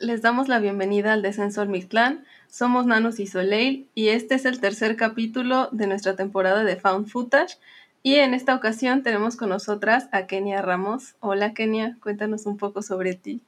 [0.00, 2.26] Les damos la bienvenida al Descenso al Mictlán.
[2.50, 7.08] Somos Nanos y Soleil y este es el tercer capítulo de nuestra temporada de Found
[7.08, 7.56] Footage.
[8.02, 11.14] Y en esta ocasión tenemos con nosotras a Kenia Ramos.
[11.20, 13.40] Hola Kenia, cuéntanos un poco sobre ti.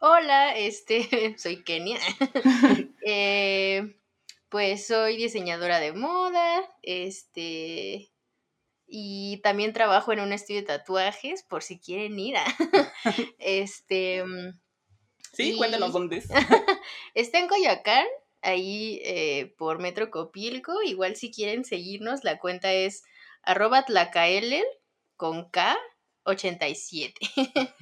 [0.00, 2.00] Hola, este, soy Kenia.
[3.06, 3.96] Eh,
[4.48, 8.10] pues soy diseñadora de moda, este,
[8.86, 12.36] y también trabajo en un estudio de tatuajes, por si quieren ir
[13.38, 14.24] este,
[15.34, 16.28] Sí, cuéntanos dónde es.
[17.14, 18.06] Está en Coyoacán,
[18.42, 20.82] ahí eh, por Metro Copilco.
[20.82, 23.04] Igual si quieren seguirnos, la cuenta es
[23.42, 24.64] arroba tlacaelel
[25.16, 25.76] con K
[26.24, 27.14] 87.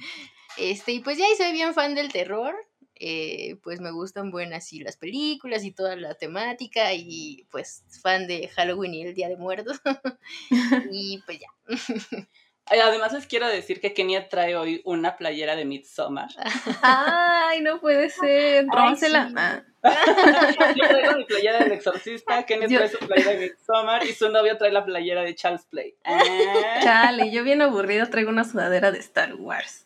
[0.57, 2.55] este, y pues ya soy bien fan del terror.
[2.95, 8.27] Eh, pues me gustan buenas así las películas y toda la temática y pues fan
[8.27, 9.81] de Halloween y el Día de Muertos.
[10.91, 12.27] y pues ya.
[12.65, 16.29] Además les quiero decir que Kenia trae hoy una playera de Midsommar.
[16.81, 18.65] Ay, no puede ser.
[18.67, 19.29] Rónsela.
[19.35, 19.61] Ah.
[20.75, 24.57] Yo traigo mi playera del exorcista, Kenia trae su playera de Midsommar y su novio
[24.57, 25.95] trae la playera de Charles Play.
[26.05, 26.19] Ah.
[26.83, 29.85] Chale, yo bien aburrido traigo una sudadera de Star Wars.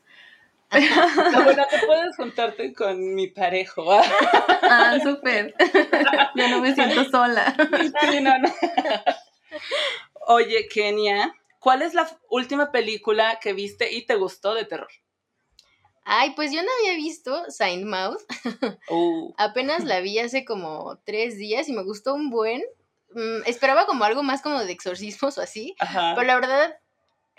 [0.71, 3.85] No, bueno, te puedes juntarte con mi parejo.
[3.89, 5.55] Ah, súper.
[6.35, 7.55] Ya no me siento sola.
[8.01, 8.53] Sí, no, no.
[10.27, 11.33] Oye, Kenia,
[11.67, 14.87] ¿Cuál es la última película que viste y te gustó de terror?
[16.05, 18.21] Ay, pues yo no había visto Saint Mouth.
[18.89, 19.33] Uh.
[19.37, 22.63] Apenas la vi hace como tres días y me gustó un buen.
[23.13, 25.75] Mm, esperaba como algo más como de exorcismos o así.
[26.15, 26.79] Pero la verdad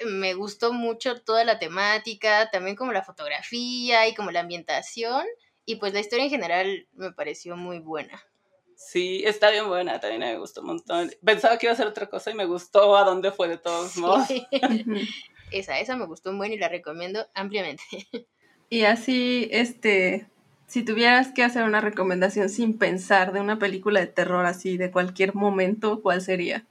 [0.05, 5.25] me gustó mucho toda la temática, también como la fotografía y como la ambientación.
[5.65, 8.23] Y pues la historia en general me pareció muy buena.
[8.79, 11.11] Sí, está bien buena, también me gustó un montón.
[11.25, 13.97] Pensaba que iba a ser otra cosa y me gustó a dónde fue de todos
[13.97, 14.29] modos.
[15.51, 17.83] esa, esa me gustó muy y la recomiendo ampliamente.
[18.71, 20.27] Y así, este,
[20.67, 24.91] si tuvieras que hacer una recomendación sin pensar de una película de terror así de
[24.91, 26.67] cualquier momento, ¿cuál sería?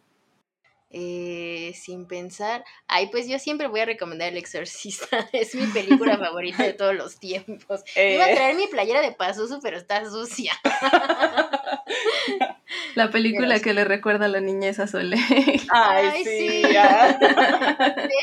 [0.90, 2.64] Eh, sin pensar.
[2.88, 5.28] Ay, pues yo siempre voy a recomendar El Exorcista.
[5.34, 7.84] Es mi película favorita de todos los tiempos.
[7.96, 8.36] Iba a eh.
[8.36, 10.54] traer mi playera de Pazuzu, pero está sucia.
[12.96, 15.62] La película que le recuerda a la niñez a Soleil.
[15.70, 16.64] Ay, sí.
[16.64, 16.70] De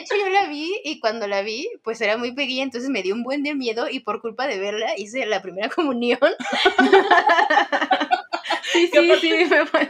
[0.01, 3.15] hecho, yo la vi y cuando la vi, pues era muy pequeña, entonces me dio
[3.15, 6.19] un buen de miedo y por culpa de verla hice la primera comunión.
[8.73, 9.89] sí, sí, sí, me fue.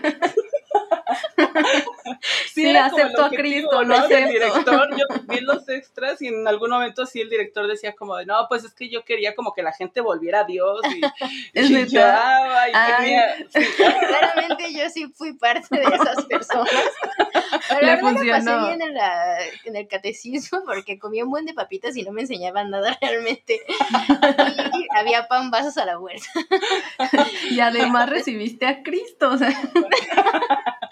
[2.53, 4.17] Sí, acepto a Cristo, lo acepto.
[4.17, 8.17] El director, yo vi los extras y en algún momento sí el director decía como
[8.17, 11.01] de, no, pues es que yo quería como que la gente volviera a Dios y,
[11.55, 16.71] es y lloraba y Claramente yo sí fui parte de esas personas.
[17.69, 18.45] Pero Le funcionó.
[18.45, 22.13] pasé bien en, la, en el catecismo porque comía un buen de papitas y no
[22.13, 23.61] me enseñaban nada realmente.
[24.73, 26.27] Y había pan vasos a la vuelta.
[27.51, 29.49] Y además recibiste a Cristo, o sea.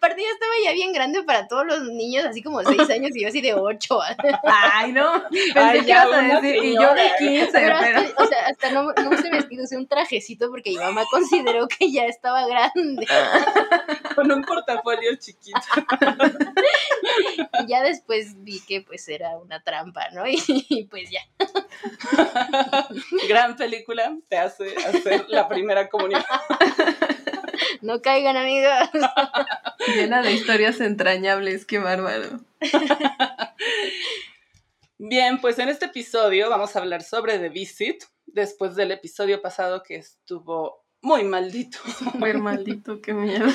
[0.00, 3.20] Aparte, yo estaba ya bien grande para todos los niños, así como 6 años y
[3.20, 3.98] yo así de 8.
[4.44, 5.24] Ay, no.
[5.30, 7.76] Pensé que ibas a decir, y yo de 15, pero.
[8.16, 11.92] o sea, hasta no, no usé vestido, usé un trajecito porque mi mamá consideró que
[11.92, 13.06] ya estaba grande.
[14.14, 15.60] Con un portafolio chiquito.
[17.62, 20.24] y ya después vi que pues era una trampa, ¿no?
[20.26, 21.20] Y, pues ya.
[23.28, 26.22] Gran película, te hace hacer la primera comunión.
[27.82, 28.72] No caigan, amigos.
[29.94, 32.40] Llena de historias entrañables, qué bárbaro.
[34.98, 39.82] Bien, pues en este episodio vamos a hablar sobre The Visit, después del episodio pasado
[39.82, 41.78] que estuvo muy maldito.
[41.98, 43.46] Súper maldito, qué miedo.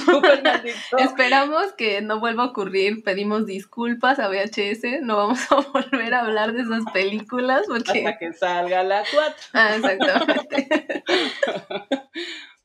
[0.44, 0.98] maldito.
[0.98, 3.04] Esperamos que no vuelva a ocurrir.
[3.04, 5.02] Pedimos disculpas a VHS.
[5.04, 8.00] No vamos a volver a hablar de esas películas porque...
[8.00, 9.36] Hasta que salga la 4.
[9.54, 11.04] Ah, exactamente.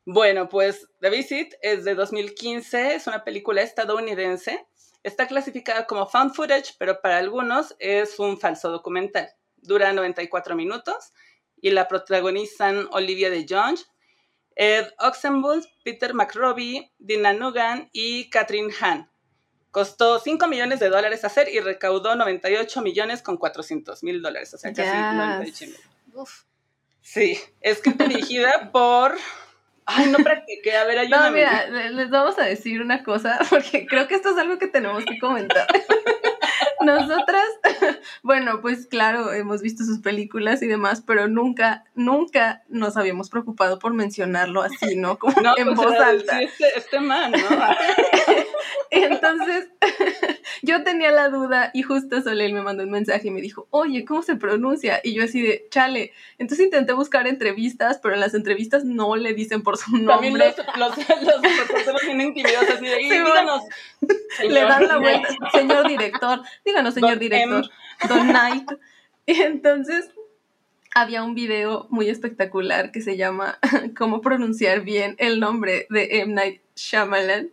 [0.04, 4.66] Bueno, pues The Visit es de 2015, es una película estadounidense
[5.02, 9.30] Está clasificada como found footage, pero para algunos es un falso documental.
[9.56, 11.12] Dura 94 minutos
[11.60, 13.84] y la protagonizan Olivia de Jonge,
[14.56, 19.10] Ed Oxenbould, Peter McRobbie, Dina Nugan y Catherine Hahn.
[19.70, 24.58] Costó 5 millones de dólares hacer y recaudó 98 millones con 400 mil dólares, o
[24.58, 26.26] sea, casi 98 mil.
[27.00, 29.16] Sí, escrita dirigida por...
[29.92, 31.26] Ay, no practiqué, a ver, ayúdame.
[31.26, 34.68] No, mira, les vamos a decir una cosa, porque creo que esto es algo que
[34.68, 35.66] tenemos que comentar.
[36.80, 37.46] Nosotras,
[38.22, 43.78] bueno, pues claro, hemos visto sus películas y demás, pero nunca, nunca nos habíamos preocupado
[43.78, 45.18] por mencionarlo así, ¿no?
[45.18, 46.40] Como en pues, voz alta.
[46.40, 47.38] Este, este man, ¿no?
[48.90, 49.68] Entonces,
[50.62, 54.04] yo tenía la duda y justo Soleil me mandó un mensaje y me dijo, oye,
[54.04, 55.00] ¿cómo se pronuncia?
[55.04, 56.12] Y yo así de, chale.
[56.38, 60.14] Entonces intenté buscar entrevistas, pero en las entrevistas no le dicen por su nombre.
[60.14, 63.62] También los, los, los tienen así de, sí, díganos.
[64.48, 67.70] Le dan la vuelta, señor director, díganos, señor director,
[68.08, 68.70] Don Knight.
[69.26, 70.10] Y entonces
[70.94, 73.58] había un video muy espectacular que se llama
[73.96, 76.34] Cómo pronunciar bien el nombre de M.
[76.34, 77.50] Night Shyamalan.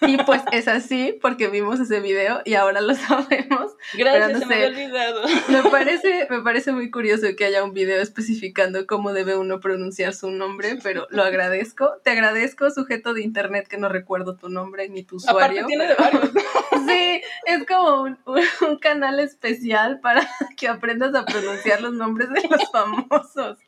[0.00, 3.72] Y pues es así porque vimos ese video y ahora lo sabemos.
[3.94, 5.22] Gracias, se me había olvidado.
[5.48, 10.14] Me parece, me parece muy curioso que haya un video especificando cómo debe uno pronunciar
[10.14, 11.92] su nombre, pero lo agradezco.
[12.02, 15.62] Te agradezco, sujeto de internet, que no recuerdo tu nombre ni tu usuario.
[15.62, 16.30] Aparte tiene de varios.
[16.86, 22.42] sí, es como un, un, canal especial para que aprendas a pronunciar los nombres de
[22.48, 23.58] los famosos.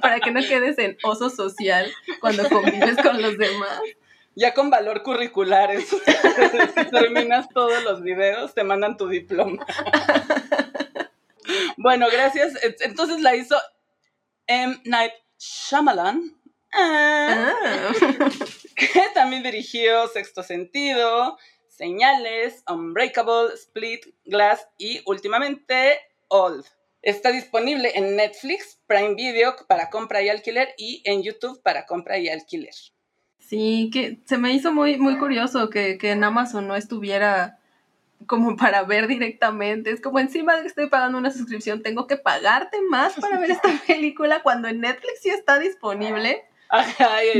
[0.00, 1.90] Para que no quedes en oso social
[2.20, 3.80] cuando convives con los demás
[4.34, 5.70] ya con valor curricular.
[5.80, 5.96] si
[6.90, 9.64] terminas todos los videos, te mandan tu diploma.
[11.76, 12.52] bueno, gracias.
[12.80, 13.56] Entonces la hizo
[14.46, 14.80] M.
[14.84, 16.36] Night Shyamalan.
[16.72, 17.52] Ah.
[18.76, 21.36] que también dirigió Sexto Sentido,
[21.68, 26.64] Señales, Unbreakable, Split, Glass y últimamente Old.
[27.02, 32.18] Está disponible en Netflix, Prime Video para compra y alquiler y en YouTube para compra
[32.18, 32.74] y alquiler.
[33.52, 37.58] Sí, que se me hizo muy, muy curioso que, en Amazon no estuviera
[38.26, 39.90] como para ver directamente.
[39.90, 43.50] Es como encima de que estoy pagando una suscripción, tengo que pagarte más para ver
[43.50, 46.46] esta película cuando en Netflix sí está disponible.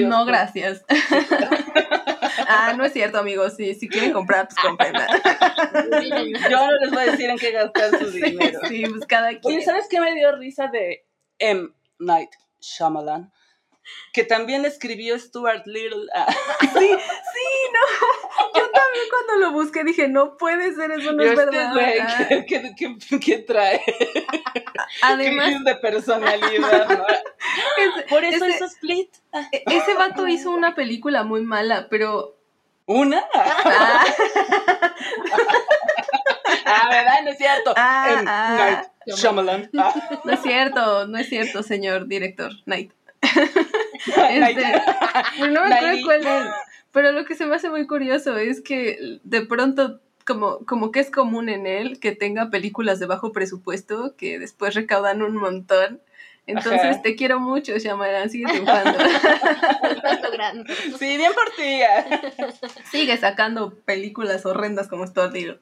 [0.05, 0.85] no, gracias.
[2.47, 3.56] ah, no es cierto, amigos.
[3.56, 4.93] Si, si quieren comprar, pues compren.
[6.50, 8.61] Yo no les voy a decir en qué gastar su dinero.
[8.69, 9.56] Sí, pues cada quien.
[9.56, 11.06] Oye, ¿sabes qué me dio risa de
[11.38, 11.70] M.
[11.99, 13.32] Night Shyamalan?
[14.12, 16.06] Que también escribió Stuart Little.
[16.14, 16.26] Ah.
[16.61, 17.84] Sí, sí, no.
[18.55, 21.73] Yo también cuando lo busqué dije, no puede ser, eso no es este verdad.
[22.00, 22.44] Ah.
[23.20, 23.82] ¿qué, trae?
[25.02, 25.46] Además.
[25.46, 27.05] Crisis de personalidad,
[28.08, 29.11] Por eso ese, hizo Split.
[29.52, 32.37] E, ese vato hizo una película muy mala, pero.
[32.87, 33.23] ¿Una?
[33.35, 34.05] Ah,
[36.67, 37.23] ah ¿verdad?
[37.25, 37.75] No es cierto.
[37.76, 39.70] Ah, Shyamalan.
[40.25, 42.93] No es cierto, no es cierto, señor director Knight.
[44.06, 44.82] Este,
[45.38, 46.52] pues no me acuerdo cuál es.
[46.93, 51.00] Pero lo que se me hace muy curioso es que de pronto como, como que
[51.00, 56.00] es común en él que tenga películas de bajo presupuesto que después recaudan un montón.
[56.46, 58.99] Entonces te quiero mucho, Shyamalan, sigue triunfando.
[60.99, 61.81] sí, bien por ti.
[62.90, 65.34] Sigue sacando películas horrendas como Stuart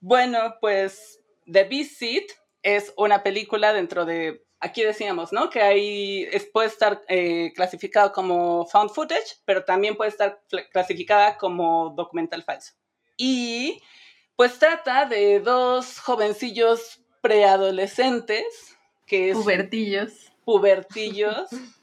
[0.00, 5.50] bueno, pues The Visit es una película dentro de, aquí decíamos, ¿no?
[5.50, 10.42] Que ahí puede estar eh, clasificado como found footage, pero también puede estar
[10.72, 12.72] clasificada como documental falso.
[13.16, 13.82] Y
[14.36, 18.76] pues trata de dos jovencillos preadolescentes,
[19.06, 19.36] que es...
[19.36, 20.12] Pubertillos.
[20.44, 21.48] Pubertillos.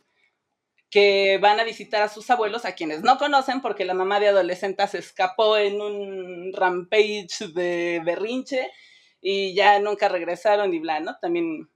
[0.89, 4.29] que van a visitar a sus abuelos, a quienes no conocen, porque la mamá de
[4.29, 8.71] adolescente se escapó en un rampage de berrinche
[9.21, 11.17] y ya nunca regresaron y bla, ¿no?
[11.21, 11.69] También,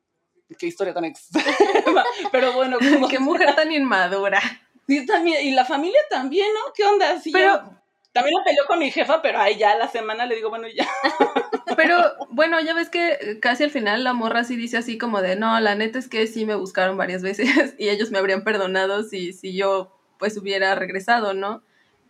[0.57, 2.77] qué historia tan extrema, pero bueno.
[2.79, 3.07] Como...
[3.07, 4.41] qué mujer tan inmadura.
[4.87, 6.73] Sí, también, y la familia también, ¿no?
[6.73, 7.19] ¿Qué onda?
[7.19, 7.63] Sí, pero...
[8.11, 10.87] también me peleó con mi jefa, pero ahí ya la semana le digo, bueno, ya.
[11.75, 11.97] Pero
[12.29, 15.59] bueno, ya ves que casi al final la morra sí dice así como de, no,
[15.59, 17.47] la neta es que sí me buscaron varias veces
[17.79, 21.63] y ellos me habrían perdonado si, si yo pues hubiera regresado, ¿no?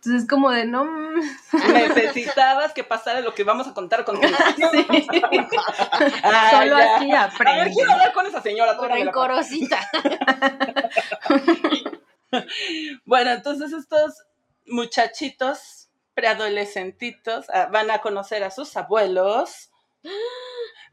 [0.04, 0.84] Entonces es como de no.
[1.72, 4.28] Necesitabas que pasara lo que vamos a contar con sí.
[6.50, 7.60] Solo así aprende.
[7.60, 8.76] A ver, quiero hablar con esa señora.
[8.78, 9.80] Rencorosita.
[13.06, 14.24] bueno, entonces estos
[14.66, 19.70] muchachitos preadolescentitos ah, van a conocer a sus abuelos.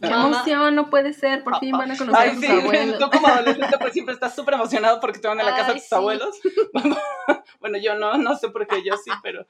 [0.00, 2.98] Qué emoción, no puede ser, por fin van a conocer Ay, a sus sí, abuelos.
[2.98, 5.74] tú como adolescente pues siempre estás súper emocionado porque te van a la casa Ay,
[5.74, 5.94] de tus sí.
[5.94, 6.38] abuelos.
[7.60, 9.46] bueno, yo no, no sé por qué yo sí, pero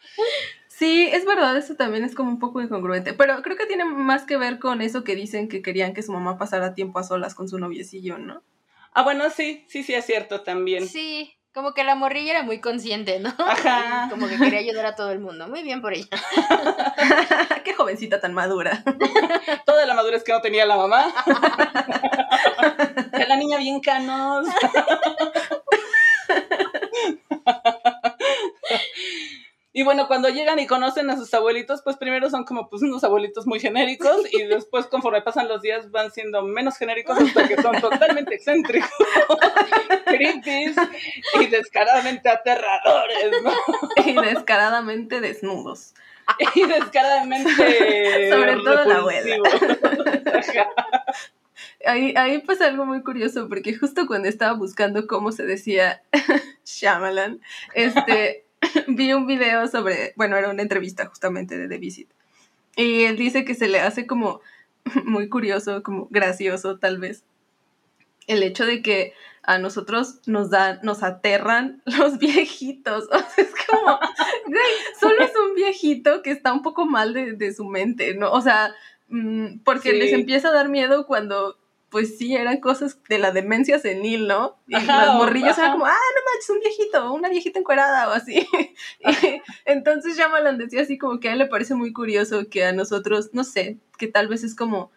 [0.69, 4.25] Sí, es verdad, eso también es como un poco incongruente, pero creo que tiene más
[4.25, 7.35] que ver con eso que dicen que querían que su mamá pasara tiempo a solas
[7.35, 8.43] con su noviecillo, ¿no?
[8.93, 10.87] Ah, bueno, sí, sí, sí es cierto también.
[10.87, 13.35] Sí, como que la morrilla era muy consciente, ¿no?
[13.39, 14.05] Ajá.
[14.07, 15.49] Y Como que quería ayudar a todo el mundo.
[15.49, 16.07] Muy bien por ella.
[17.65, 18.85] Qué jovencita tan madura.
[19.67, 21.13] Toda la madurez que no tenía la mamá.
[23.13, 24.47] Que la niña bien canos.
[29.79, 33.05] Y bueno, cuando llegan y conocen a sus abuelitos, pues primero son como pues unos
[33.05, 37.63] abuelitos muy genéricos y después conforme pasan los días van siendo menos genéricos hasta que
[37.63, 38.91] son totalmente excéntricos,
[40.07, 40.75] creepy
[41.41, 43.53] y descaradamente aterradores, ¿no?
[44.05, 45.95] y descaradamente desnudos.
[46.57, 47.49] Y descaradamente
[48.33, 49.37] Sobre todo la abuela.
[51.87, 56.03] Ahí, ahí pasa algo muy curioso, porque justo cuando estaba buscando cómo se decía
[56.65, 57.41] Shyamalan,
[57.75, 58.48] este,
[58.89, 62.09] vi un video sobre, bueno, era una entrevista justamente de The Visit.
[62.77, 64.41] Y él dice que se le hace como
[65.05, 67.25] muy curioso, como gracioso tal vez,
[68.27, 73.05] el hecho de que a nosotros nos dan, nos aterran los viejitos.
[73.11, 73.99] O sea, es como,
[74.47, 78.31] güey, solo es un viejito que está un poco mal de, de su mente, ¿no?
[78.31, 78.75] O sea,
[79.09, 79.97] mm, porque Sí.
[79.99, 81.57] les empieza a dar miedo cuando,
[81.91, 84.59] pues sí, eran cosas de la demencia senil, ¿no?
[84.67, 85.63] Y Ajá, los o- morrillos ajá.
[85.63, 88.47] eran como, ah, no manches, un viejito, una viejita encuerada o así.
[89.01, 92.73] Y entonces Shyamalan decía así como que a él le parece muy curioso que a
[92.73, 94.91] nosotros, no sé, que tal vez es como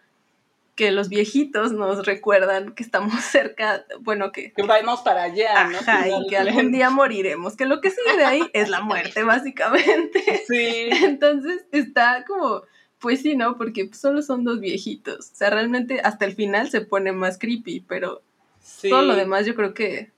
[0.74, 4.52] que los viejitos nos recuerdan que estamos cerca, bueno, que...
[4.52, 5.78] Que vamos para allá, ¿no?
[5.78, 9.22] Ajá, y que algún día moriremos, que lo que sigue de ahí es la muerte,
[9.24, 10.44] básicamente.
[10.48, 10.88] Sí.
[11.04, 12.62] Entonces está como,
[13.02, 13.58] pues sí, ¿no?
[13.58, 15.32] Porque solo son dos viejitos.
[15.32, 18.22] O sea, realmente hasta el final se pone más creepy, pero
[18.62, 18.88] sí.
[18.88, 20.12] todo lo demás yo creo que,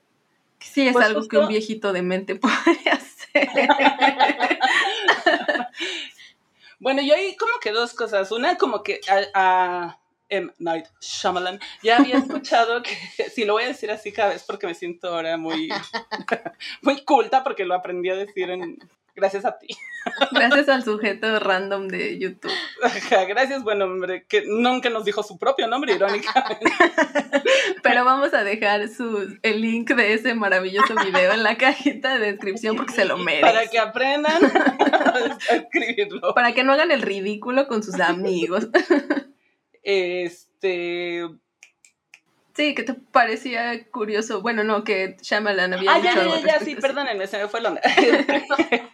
[0.59, 3.49] que sí es Pues algo que un viejito de mente podría hacer.
[6.77, 8.31] Bueno, yo ahí como que dos cosas.
[8.31, 9.99] Una, como que a, a
[10.29, 10.53] M.
[10.59, 12.91] Night Shyamalan ya había escuchado que,
[13.33, 15.69] sí, lo voy a decir así cada vez porque me siento ahora muy,
[16.81, 18.77] muy culta porque lo aprendí a decir en,
[19.15, 19.67] gracias a ti.
[20.31, 22.51] Gracias al sujeto random de YouTube.
[22.83, 26.65] Ajá, Gracias, buen hombre, que nunca nos dijo su propio nombre, irónicamente.
[27.83, 32.31] Pero vamos a dejar su, el link de ese maravilloso video en la cajita de
[32.31, 33.41] descripción porque se lo merece.
[33.41, 36.33] Para que aprendan a escribirlo.
[36.33, 38.67] Para que no hagan el ridículo con sus amigos.
[39.83, 41.21] Este.
[42.55, 44.41] Sí, que te parecía curioso.
[44.41, 47.59] Bueno, no, que Shyamalan había Ah, dicho ya, ya, ya, sí, perdónenme, se me fue
[47.59, 47.81] la onda.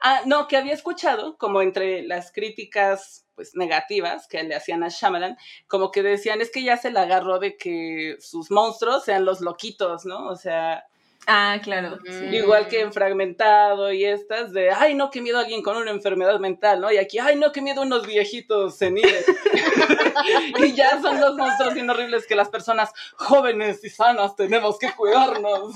[0.00, 4.88] ah, no, que había escuchado, como entre las críticas pues negativas que le hacían a
[4.88, 9.24] Shyamalan, como que decían, es que ya se le agarró de que sus monstruos sean
[9.24, 10.26] los loquitos, ¿no?
[10.26, 10.84] O sea,
[11.26, 11.98] Ah, claro.
[12.04, 12.34] Mm.
[12.34, 15.90] igual que en Fragmentado y estas de, ay, no, qué miedo a alguien con una
[15.90, 16.90] enfermedad mental, ¿no?
[16.90, 19.26] Y aquí, ay, no, qué miedo a unos viejitos seniles.
[20.58, 24.90] y ya son los monstruos bien horribles que las personas jóvenes y sanas tenemos que
[24.92, 25.74] cuidarnos.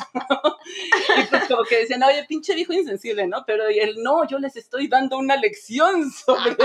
[1.18, 3.44] y pues como que decían, oye, pinche viejo insensible, ¿no?
[3.46, 6.56] Pero él, no, yo les estoy dando una lección sobre...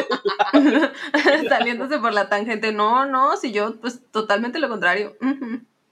[1.50, 2.72] Saliéndose por la tangente.
[2.72, 5.16] No, no, si yo, pues totalmente lo contrario.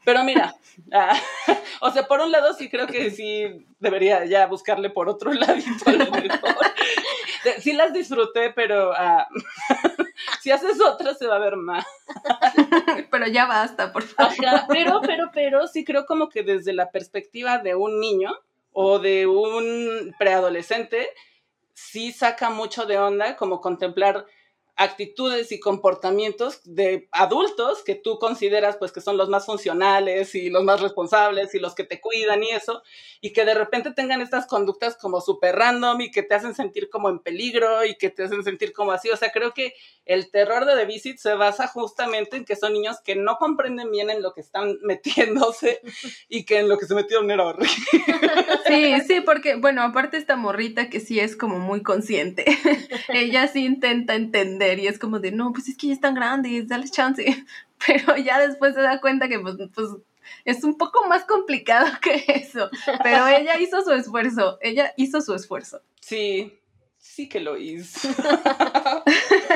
[0.08, 0.56] Pero mira,
[0.94, 1.20] ah,
[1.82, 5.84] o sea, por un lado sí creo que sí debería ya buscarle por otro ladito
[5.86, 6.56] a lo mejor.
[7.60, 9.28] Sí las disfruté, pero ah,
[10.42, 11.86] si haces otra se va a ver más.
[13.12, 14.46] Pero ya basta, por favor.
[14.46, 18.32] Ajá, pero, pero, pero sí creo como que desde la perspectiva de un niño
[18.72, 21.10] o de un preadolescente,
[21.74, 24.26] sí saca mucho de onda como contemplar
[24.78, 30.52] actitudes y comportamientos de adultos que tú consideras pues que son los más funcionales y
[30.52, 32.84] los más responsables y los que te cuidan y eso,
[33.20, 36.90] y que de repente tengan estas conductas como súper random y que te hacen sentir
[36.90, 39.10] como en peligro y que te hacen sentir como así.
[39.10, 39.74] O sea, creo que
[40.06, 43.90] el terror de The Visit se basa justamente en que son niños que no comprenden
[43.90, 45.82] bien en lo que están metiéndose
[46.30, 47.68] y que en lo que se metieron era horrible.
[48.68, 52.46] Sí, sí, porque, bueno, aparte esta morrita que sí es como muy consciente.
[53.10, 56.68] Ella sí intenta entender y es como de, no, pues es que ya están grandes,
[56.68, 57.46] dale chance.
[57.86, 59.90] Pero ya después se da cuenta que, pues, pues
[60.46, 62.70] es un poco más complicado que eso.
[63.04, 65.82] Pero ella hizo su esfuerzo, ella hizo su esfuerzo.
[66.02, 66.60] Sí,
[66.98, 68.10] sí que lo hizo.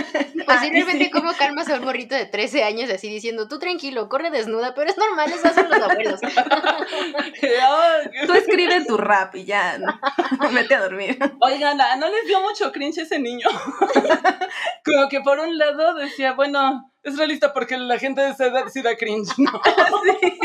[0.45, 1.10] Pues Ah, sí.
[1.12, 4.89] ¿cómo calmas a un morrito de 13 años así diciendo, tú tranquilo, corre desnuda, pero
[4.89, 6.19] es normal, eso hacen los abuelos?
[8.27, 9.77] Tú escribe tu rap y ya,
[10.53, 11.17] vete a dormir.
[11.39, 13.48] Oigan, ¿a- ¿no les dio mucho cringe ese niño?
[14.86, 18.65] Como que por un lado decía, bueno, es realista porque la gente de esa edad
[18.72, 19.51] sí da cringe, ¿no?
[20.03, 20.39] Sí,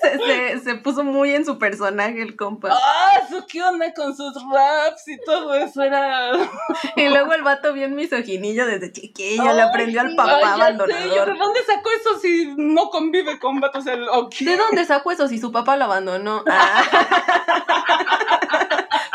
[0.00, 2.70] se, se- se puso muy en su personaje el compa.
[2.72, 3.20] ¡Ah!
[3.28, 5.82] su ¿Qué onda con sus raps y todo eso?
[5.82, 6.30] Era.
[6.96, 11.32] Y luego el vato bien misoginillo desde chiquillo, le aprendió al papá Ay, abandonador.
[11.32, 13.86] ¿De dónde sacó eso si no convive con vatos?
[13.86, 14.08] El...
[14.08, 14.44] ¿o qué?
[14.46, 16.42] ¿De dónde sacó eso si su papá lo abandonó?
[16.48, 16.84] Ah.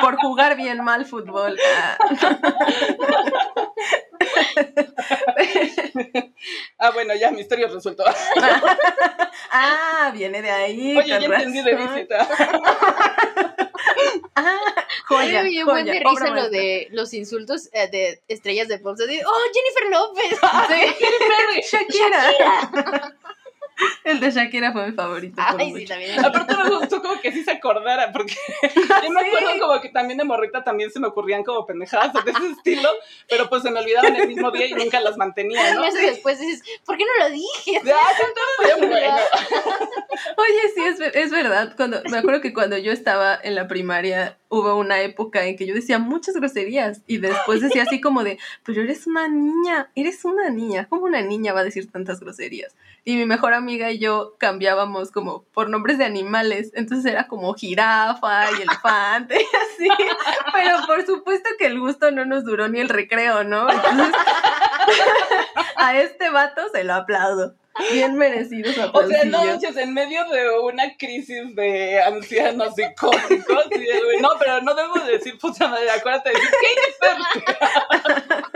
[0.01, 1.57] Por jugar bien mal fútbol.
[1.75, 1.97] Ah.
[6.77, 8.03] Ah, bueno, ya, misterio resuelto.
[9.51, 10.97] Ah, viene de ahí.
[10.97, 11.93] Oye, ya con entendí de razón.
[11.93, 12.27] visita.
[14.33, 14.59] Ah,
[15.07, 18.97] joya, buen joya, de obra risa lo de los insultos eh, de estrellas de pop.
[18.97, 20.39] De, oh, Jennifer López.
[20.69, 21.77] Sí.
[21.77, 23.13] Shakira.
[24.03, 25.41] El de Shakira fue mi favorito.
[25.45, 25.85] Ay, sí, mucho.
[25.87, 26.25] también.
[26.25, 28.35] Aparte me gustó como que sí se acordara, porque
[29.03, 32.31] yo me acuerdo como que también de morrita también se me ocurrían como pendejadas de
[32.31, 32.89] ese estilo,
[33.29, 35.81] pero pues se me olvidaban el mismo día y nunca las mantenía, ¿no?
[35.91, 37.81] Meses después dices, ¿por qué no lo dije?
[37.83, 37.97] Ya,
[38.59, 39.15] entonces, muy bueno.
[40.37, 41.73] Oye, sí, es, es verdad.
[41.75, 45.65] Cuando, me acuerdo que cuando yo estaba en la primaria hubo una época en que
[45.65, 50.25] yo decía muchas groserías y después decía así como de, pero eres una niña, eres
[50.25, 52.75] una niña, ¿cómo una niña va a decir tantas groserías?
[53.05, 57.53] Y mi mejor amiga y yo cambiábamos como por nombres de animales, entonces era como
[57.53, 59.89] jirafa y elefante y así,
[60.53, 63.69] pero por supuesto que el gusto no nos duró ni el recreo, ¿no?
[63.69, 64.13] Entonces,
[65.77, 67.55] a este vato se lo aplaudo.
[67.91, 73.65] Bien merecido su O sea, no manches, en medio de una crisis de ancianos psicóticos,
[73.71, 78.41] y de, no, pero no debo de decir puta madre, acuérdate de decir Katy Perry.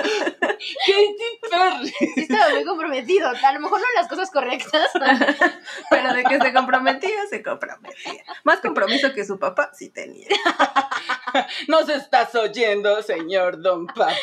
[0.85, 1.93] Katy Perry.
[2.15, 3.29] Sí estaba muy comprometido.
[3.29, 4.89] A lo mejor no las cosas correctas.
[5.89, 8.23] Pero de que se comprometía, se comprometía.
[8.43, 10.27] Más compromiso que su papá, sí tenía.
[11.67, 14.13] Nos estás oyendo, señor Don Papa.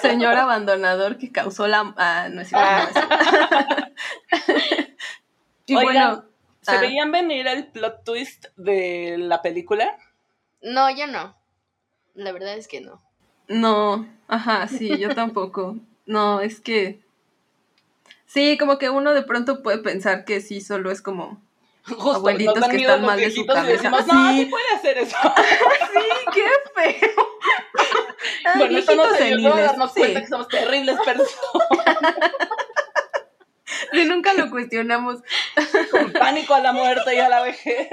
[0.00, 1.94] Señor abandonador que causó la...
[1.96, 2.68] Ah, no es cierto.
[2.68, 3.84] no es cierto.
[5.66, 6.24] y Oigan, bueno,
[6.60, 6.80] ¿se ah.
[6.80, 9.96] veían venir el plot twist de la película?
[10.62, 11.36] No, yo no.
[12.14, 13.02] La verdad es que no.
[13.48, 15.76] no, ajá, sí, yo tampoco.
[16.06, 17.00] No, es que...
[18.26, 21.40] Sí, como que uno de pronto puede pensar que sí, solo es como...
[21.86, 23.72] Justo, Abuelitos que están mal de su cabeza.
[23.72, 24.38] decimos, no, Sí.
[24.40, 25.16] sí puede hacer eso.
[25.94, 26.00] Sí,
[26.34, 26.44] qué
[26.74, 27.24] feo.
[28.56, 30.00] Bueno, esto nos ayudó a darnos sí.
[30.00, 31.28] cuenta que somos terribles personas
[34.08, 35.20] Nunca lo cuestionamos.
[35.90, 37.88] con pánico a la muerte y a la vejez.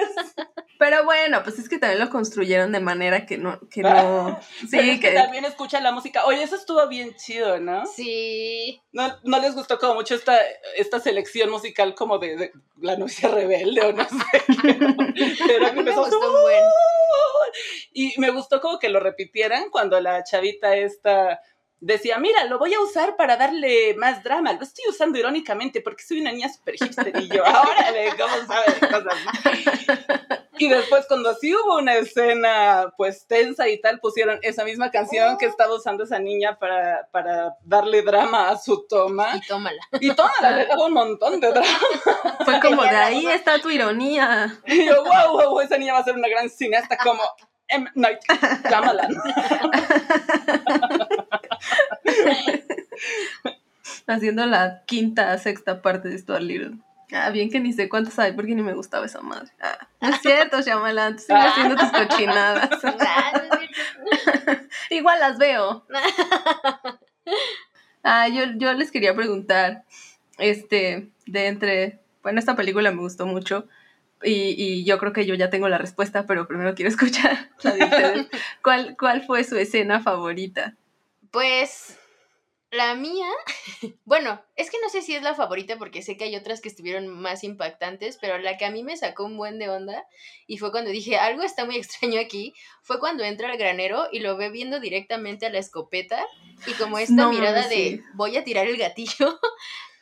[0.78, 3.90] Pero bueno, pues es que también lo construyeron de manera que no, que no.
[3.90, 5.16] Pero Sí, es que que.
[5.16, 6.26] también escucha la música.
[6.26, 7.86] Oye, eso estuvo bien chido, ¿no?
[7.86, 8.82] Sí.
[8.92, 10.38] ¿No, no les gustó como mucho esta,
[10.76, 14.44] esta selección musical como de, de la novicia rebelde o no sé?
[15.48, 16.20] Pero A mí me empezó gustó.
[17.94, 21.42] Y me gustó como que lo repitieran cuando la chavita esta
[21.82, 24.54] decía, mira, lo voy a usar para darle más drama.
[24.54, 28.74] Lo estoy usando irónicamente porque soy una niña super hipster y yo, ahora ¿cómo sabe
[28.74, 29.16] de cosas?
[29.26, 30.42] no?".
[30.58, 35.40] Y después cuando sí hubo una escena pues tensa y tal, pusieron esa misma canción
[35.40, 39.36] que estaba usando esa niña para, para darle drama a su toma.
[39.36, 39.82] Y tómala.
[40.00, 41.80] Y toma, le daba un montón de drama.
[42.46, 44.60] Fue como de ahí está tu ironía.
[44.68, 47.24] Y yo, wow, wow, wow, esa niña va a ser una gran cineasta como
[47.72, 47.90] M.
[47.96, 48.20] Night
[48.70, 49.16] Shyamalan.
[54.08, 56.78] Haciendo la quinta, sexta parte de Stuart Little.
[57.14, 59.52] Ah, bien que ni sé cuántas hay porque ni me gustaba esa madre.
[59.62, 62.70] Ah, no es cierto, Shyamalan, tú sigues haciendo tus cochinadas.
[63.00, 63.42] Ah.
[64.90, 65.86] Igual las veo.
[68.04, 69.84] Ah, yo, yo les quería preguntar,
[70.40, 73.68] este, de entre, bueno, esta película me gustó mucho
[74.24, 77.72] y, y yo creo que yo ya tengo la respuesta, pero primero quiero escuchar la
[77.74, 78.28] de ustedes.
[78.64, 80.76] ¿Cuál, ¿Cuál fue su escena favorita?
[81.32, 81.98] Pues
[82.72, 83.28] la mía,
[84.06, 86.70] bueno, es que no sé si es la favorita porque sé que hay otras que
[86.70, 90.06] estuvieron más impactantes, pero la que a mí me sacó un buen de onda
[90.48, 94.20] y fue cuando dije, algo está muy extraño aquí, fue cuando entra al granero y
[94.20, 96.26] lo ve viendo directamente a la escopeta
[96.66, 99.38] y como esta No, mirada de voy a tirar el gatillo.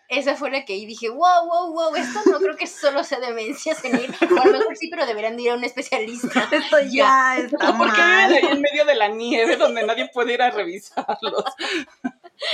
[0.10, 3.20] Esa fue la que ahí dije, wow, wow, wow, esto no creo que solo sea
[3.20, 6.48] demencia senil, o a lo mejor sí, pero deberán de ir a un especialista.
[6.52, 8.34] Esto ya está Porque viven mal.
[8.34, 11.44] ahí en medio de la nieve donde nadie puede ir a revisarlos.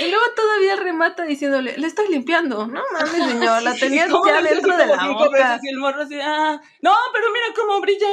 [0.00, 2.66] Y luego todavía remata diciéndole, le estoy limpiando.
[2.66, 5.58] No mames, señor, la tenías ¿Cómo ya dentro de la boca.
[5.62, 8.06] Y el morro así, ah, no, pero mira cómo brilla.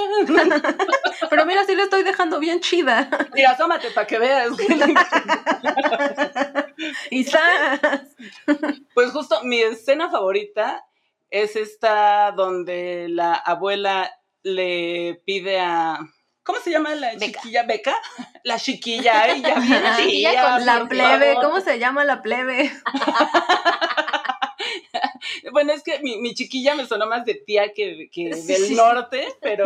[1.30, 3.10] Pero mira, sí le estoy dejando bien chida.
[3.34, 4.50] Mira, asómate para que veas.
[7.10, 8.16] Y ¡zas!
[8.94, 10.86] Pues justo mi escena favorita
[11.30, 14.12] es esta donde la abuela
[14.44, 16.00] le pide a...
[16.44, 17.26] ¿Cómo se llama la Beca.
[17.40, 17.64] chiquilla?
[17.64, 17.96] ¿Beca?
[18.44, 21.44] La chiquilla, ella La chiquilla tía, con La plebe, favor.
[21.46, 22.72] ¿cómo se llama la plebe?
[25.52, 29.28] Bueno, es que mi, mi chiquilla me sonó más de tía que, que del norte,
[29.42, 29.64] pero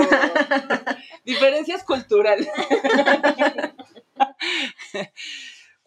[1.24, 2.48] diferencias culturales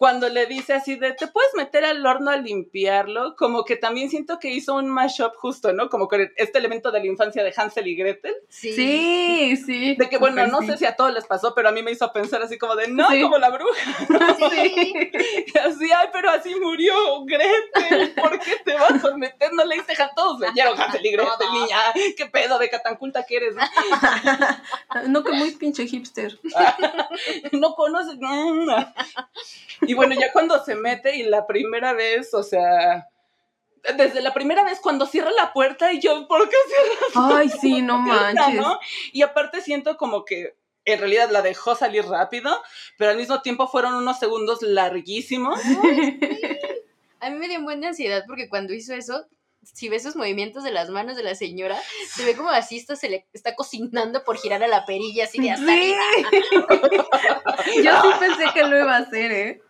[0.00, 3.36] cuando le dice así de, ¿te puedes meter al horno a limpiarlo?
[3.36, 5.90] Como que también siento que hizo un mashup justo, ¿no?
[5.90, 8.34] Como con este elemento de la infancia de Hansel y Gretel.
[8.48, 9.56] Sí, sí.
[9.58, 11.90] sí de que, bueno, no sé si a todos les pasó, pero a mí me
[11.90, 13.98] hizo pensar así como de, no, como la bruja.
[14.38, 15.10] Sí.
[15.66, 16.94] así, ay, pero así murió
[17.26, 19.52] Gretel, ¿por qué te vas a meter?
[19.52, 21.76] No leíste Hansel, todos leyeron Hansel y Gretel, niña,
[22.16, 23.54] qué pedo de que tan culta que eres.
[25.08, 26.40] no, que muy pinche hipster.
[27.52, 28.64] no conoces, no.
[29.90, 33.08] Y bueno, ya cuando se mete y la primera vez, o sea,
[33.96, 37.38] desde la primera vez cuando cierra la puerta y yo, ¿por qué cierra?
[37.38, 38.64] Ay, sí, no manches.
[39.12, 42.56] Y aparte siento como que en realidad la dejó salir rápido,
[42.98, 45.58] pero al mismo tiempo fueron unos segundos larguísimos.
[47.18, 49.26] A mí me dio un buen de ansiedad porque cuando hizo eso,
[49.62, 51.78] si ves esos movimientos de las manos de la señora,
[52.14, 55.40] se ve como así esto se le está cocinando por girar a la perilla así
[55.40, 55.74] de hasta
[57.82, 59.60] Yo sí pensé que lo iba a hacer, ¿eh?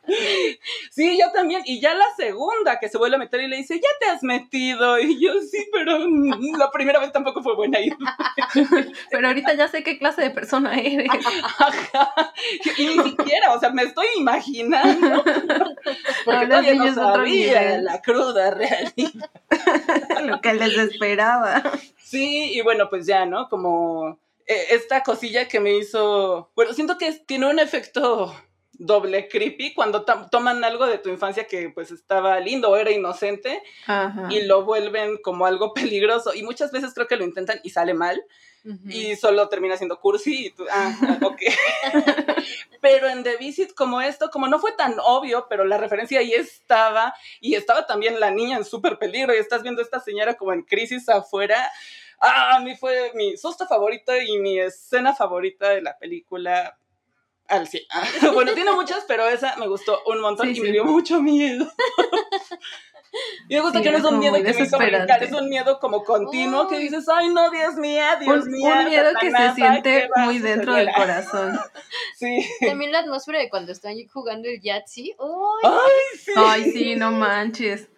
[0.91, 1.63] Sí, yo también.
[1.65, 4.23] Y ya la segunda que se vuelve a meter y le dice, ya te has
[4.23, 4.99] metido.
[4.99, 5.99] Y yo sí, pero
[6.59, 7.97] la primera vez tampoco fue buena idea.
[9.11, 11.09] Pero ahorita ya sé qué clase de persona eres.
[12.77, 15.23] Y ni siquiera, o sea, me estoy imaginando.
[16.25, 19.31] Porque todavía no sabía la cruda realidad.
[20.25, 21.63] Lo que les esperaba.
[21.99, 23.49] Sí, y bueno, pues ya, ¿no?
[23.49, 26.51] Como eh, esta cosilla que me hizo.
[26.55, 28.35] Bueno, siento que tiene un efecto
[28.81, 33.63] doble creepy cuando toman algo de tu infancia que pues estaba lindo o era inocente
[34.31, 37.95] y lo vuelven como algo peligroso y muchas veces creo que lo intentan y sale
[37.95, 38.23] mal
[38.89, 41.41] y solo termina siendo cursi y tú, ah, ok.
[42.83, 46.35] pero en The Visit como esto, como no fue tan obvio, pero la referencia ahí
[46.35, 50.35] estaba y estaba también la niña en súper peligro y estás viendo a esta señora
[50.35, 51.71] como en crisis afuera.
[52.21, 56.79] Ah, a mí fue mi susto favorito y mi escena favorita de la película
[57.51, 57.87] al sí.
[58.33, 61.71] bueno, tiene muchas, pero esa me gustó un montón y me dio mucho miedo.
[63.49, 65.79] y me gusta que no es un miedo que me hizo brincar, es un miedo
[65.81, 68.73] como continuo que dices, ay no, Dios mío, Dios mío.
[68.73, 71.59] Un miedo que se siente muy dentro del corazón.
[72.17, 72.49] sí.
[72.61, 75.17] También la atmósfera de cuando están jugando el Yahtzee.
[75.63, 76.33] ¡Ay, sí!
[76.37, 77.90] Ay, sí, no manches.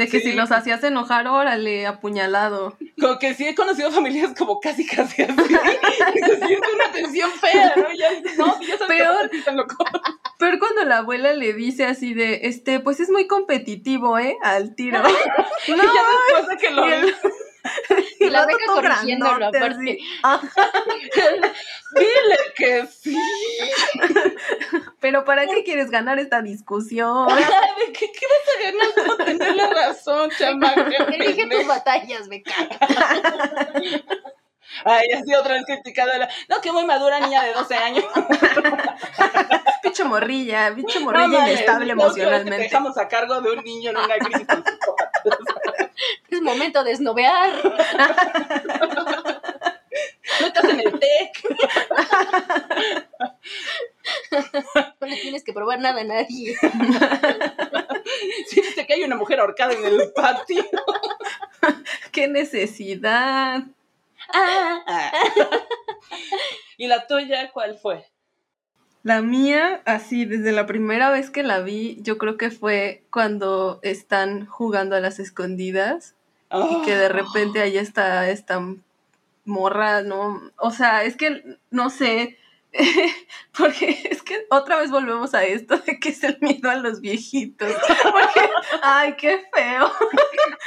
[0.00, 2.74] De que si los hacías enojar, órale, apuñalado.
[2.98, 5.34] Como que sí he conocido familias como casi casi así.
[6.26, 7.92] se siente una tensión fea, ¿no?
[7.92, 8.08] Ya,
[8.38, 9.30] no, ya peor,
[10.38, 14.38] peor cuando la abuela le dice así de, este, pues es muy competitivo, ¿eh?
[14.42, 15.02] Al tiro.
[15.02, 16.82] no, ya después de que lo...
[18.18, 19.98] y la beca corrigiéndolo aparte.
[21.94, 23.16] Dile que sí.
[25.00, 27.28] Pero ¿para qué quieres ganar esta discusión?
[27.28, 30.86] ¿De qué, qué vas a ganar por tener la razón, chamaca?
[31.12, 32.54] Elige tus batallas, beca.
[34.84, 36.28] Ay, así otra vez criticada.
[36.48, 38.04] No, que muy madura niña de 12 años.
[39.82, 42.56] Picho morrilla, picho morrilla inestable emocionalmente.
[42.56, 44.62] Te dejamos a cargo de un niño en una crisis con
[46.28, 47.50] Es momento de esnovear.
[50.40, 51.44] No estás en el TEC.
[55.00, 56.56] No le tienes que probar nada a nadie.
[58.50, 60.64] Dice que hay una mujer ahorcada en el patio.
[62.12, 63.62] ¡Qué necesidad!
[64.32, 65.12] Ah.
[66.78, 68.06] ¿Y la tuya cuál fue?
[69.02, 73.80] La mía, así, desde la primera vez que la vi, yo creo que fue cuando
[73.82, 76.16] están jugando a las escondidas
[76.52, 78.60] y que de repente ahí está esta
[79.44, 80.40] morra, ¿no?
[80.58, 82.36] O sea, es que, no sé,
[83.58, 87.00] porque es que otra vez volvemos a esto de que es el miedo a los
[87.00, 87.72] viejitos.
[88.02, 88.48] Porque,
[88.82, 89.92] ay, qué feo.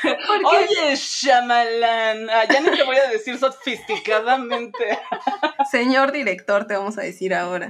[0.46, 5.00] Oye, Shyamalan, ah, ya no te voy a decir sofisticadamente.
[5.72, 7.70] Señor director, te vamos a decir ahora.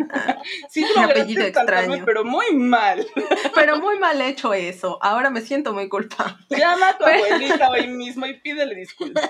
[0.70, 2.04] Sí, Mi apellido extraño.
[2.06, 3.06] Pero muy mal.
[3.54, 4.98] Pero muy mal hecho eso.
[5.02, 6.36] Ahora me siento muy culpable.
[6.50, 9.30] Llama a tu abuelita hoy mismo y pídele disculpas.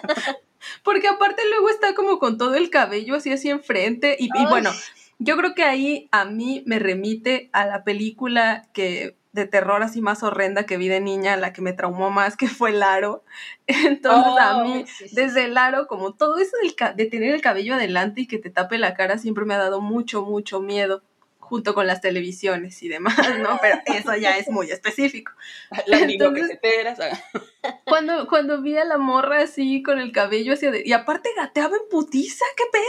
[0.84, 4.16] Porque aparte luego está como con todo el cabello así así enfrente.
[4.20, 4.72] Y, y bueno,
[5.20, 10.00] yo creo que ahí a mí me remite a la película que de terror así
[10.00, 13.24] más horrenda que vi de niña, la que me traumó más, que fue Laro.
[13.68, 16.56] Entonces a oh, mí, desde el Laro, como todo eso
[16.96, 19.82] de tener el cabello adelante y que te tape la cara, siempre me ha dado
[19.82, 21.02] mucho, mucho miedo
[21.44, 23.58] junto con las televisiones y demás, ¿no?
[23.62, 25.34] Pero eso ya es muy específico.
[25.86, 26.60] Las Entonces,
[27.86, 31.88] cuando, cuando vi a la morra así con el cabello así, y aparte gateaba en
[31.90, 32.84] putiza, ¿qué pedo?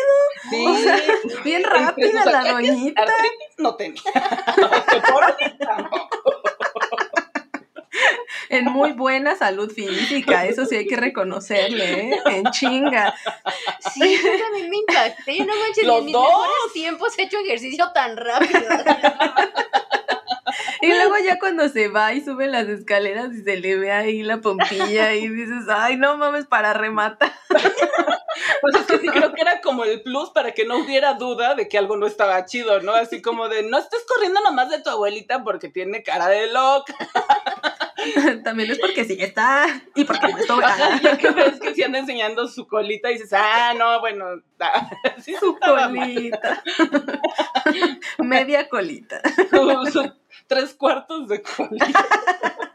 [0.51, 0.67] Sí.
[0.67, 0.99] O sea,
[1.45, 3.05] bien rápida la doñita.
[3.59, 4.01] No tenía.
[8.49, 12.21] en muy buena salud física, eso sí hay que reconocerle, ¿eh?
[12.27, 13.15] En chinga.
[13.93, 15.39] Sí, yo también me impacté.
[15.45, 16.25] No manches, Los en mis dos.
[16.29, 18.61] mejores tiempos he hecho ejercicio tan rápido.
[20.83, 24.23] Y luego ya cuando se va y sube las escaleras y se le ve ahí
[24.23, 27.33] la pompilla y dices, ay, no mames, para rematar.
[28.61, 31.55] Pues es que sí creo que era como el plus para que no hubiera duda
[31.55, 32.93] de que algo no estaba chido, ¿no?
[32.95, 36.95] Así como de, no estés corriendo nomás de tu abuelita porque tiene cara de loca.
[38.45, 40.63] También es porque sí está y porque no estoy...
[40.65, 44.27] Ajá, ya que ves que se anda enseñando su colita y dices, ah, no, bueno,
[44.61, 44.91] ah,
[45.23, 46.63] sí su colita.
[48.19, 49.21] Media colita.
[49.51, 50.13] Su- su
[50.47, 51.87] tres cuartos de colita.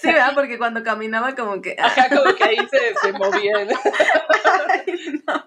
[0.00, 0.32] Sí, ¿verdad?
[0.34, 1.76] Porque cuando caminaba como que...
[1.78, 3.54] Ajá, como que ahí se, se movía.
[3.56, 5.44] Ay, no.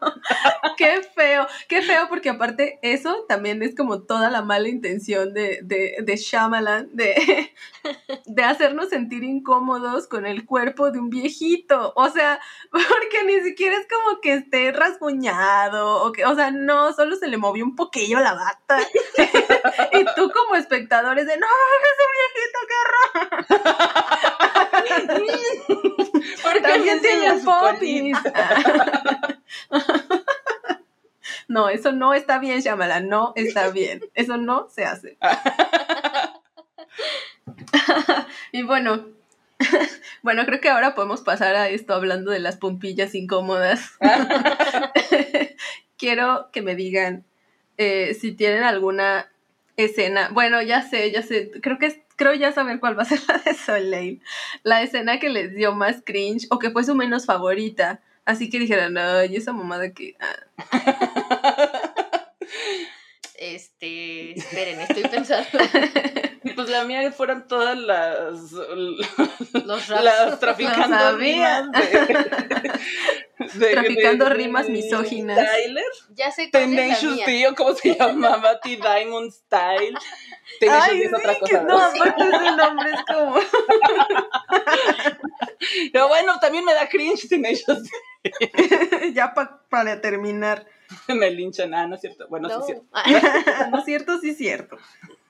[0.77, 5.59] Qué feo, qué feo, porque aparte eso también es como toda la mala intención de,
[5.63, 7.53] de, de Shyamalan, de,
[8.25, 11.93] de hacernos sentir incómodos con el cuerpo de un viejito.
[11.95, 12.39] O sea,
[12.71, 17.27] porque ni siquiera es como que esté rasguñado, o que, o sea, no, solo se
[17.27, 18.79] le movió un poquillo la bata.
[19.93, 21.47] y tú como espectador es de, no,
[21.91, 23.01] ese viejito, qué horror.
[26.43, 28.17] Porque También tiene popis.
[31.47, 33.99] No, eso no está bien, Shyamalan, no está bien.
[34.13, 35.17] Eso no se hace.
[38.53, 39.07] y bueno,
[40.23, 43.91] bueno, creo que ahora podemos pasar a esto hablando de las pompillas incómodas.
[45.97, 47.25] Quiero que me digan
[47.77, 49.30] eh, si tienen alguna
[49.77, 50.29] escena.
[50.33, 51.51] Bueno, ya sé, ya sé.
[51.61, 54.21] Creo que creo ya saber cuál va a ser la de Soleil.
[54.63, 58.01] La escena que les dio más cringe o que fue su menos favorita.
[58.25, 60.15] Así que dijeron, ay, esa mamada que.
[60.19, 61.27] ah".
[63.43, 65.49] Este, esperen, estoy pensando.
[66.55, 70.03] Pues la mía fueron todas las, Los raps.
[70.03, 71.79] las traficando rimas de,
[73.59, 75.37] de- Traficando de- rimas misóginas.
[75.37, 77.25] Tyler, Ya sé cuál es la Tenacious mía.
[77.27, 79.97] D, o cómo se llamaba, T Diamond Style.
[80.59, 81.59] Tenacious Ay, D es otra sí, cosa.
[81.59, 83.35] que no, aparte ese nombre es como.
[85.93, 89.13] Pero bueno, también me da cringe Tenacious D.
[89.13, 90.65] ya pa- para terminar.
[91.07, 92.27] Me linchan, ah, no es cierto.
[92.29, 92.59] Bueno, sí No.
[92.61, 92.85] es cierto.
[92.91, 93.03] Ah,
[93.71, 94.19] ¿No es cierto?
[94.19, 94.77] Sí, es cierto.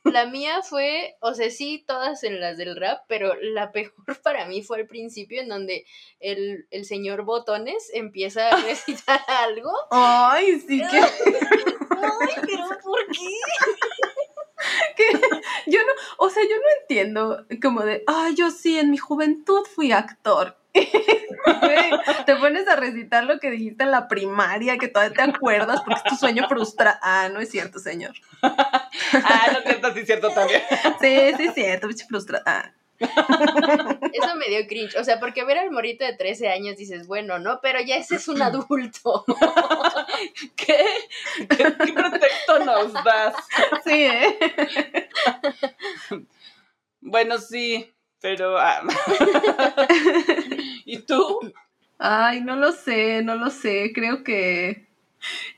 [0.04, 3.94] La mía fue, o sea, sí, todas en las del rap, pero la peor
[4.24, 5.86] para mí fue al principio, en donde
[6.20, 9.72] el, el señor Botones empieza a recitar algo.
[9.92, 10.98] Ay, sí, que.
[10.98, 13.30] Ay, pero ¿por qué?
[15.68, 19.64] Yo no, o sea, yo no entiendo como de, ay, yo sí, en mi juventud
[19.66, 20.58] fui actor.
[20.74, 26.00] Te pones a recitar lo que dijiste en la primaria, que todavía te acuerdas porque
[26.04, 26.98] es tu sueño frustrado.
[27.02, 28.14] Ah, no es cierto, señor.
[28.42, 30.62] Ah, no es cierto, sí es cierto también.
[31.02, 32.44] Sí, sí es cierto, frustrado.
[32.46, 32.72] Ah.
[33.00, 34.96] Eso me dio cringe.
[34.96, 37.60] O sea, porque ver al morrito de 13 años dices, bueno, ¿no?
[37.62, 39.26] Pero ya ese es un adulto.
[40.56, 40.86] ¿Qué?
[41.50, 43.34] ¿Qué, qué pretexto nos das?
[43.84, 44.38] Sí, ¿eh?
[47.02, 48.58] Bueno, sí, pero...
[48.58, 48.82] ah.
[50.86, 51.40] ¿Y tú?
[51.98, 53.92] Ay, no lo sé, no lo sé.
[53.94, 54.88] Creo que.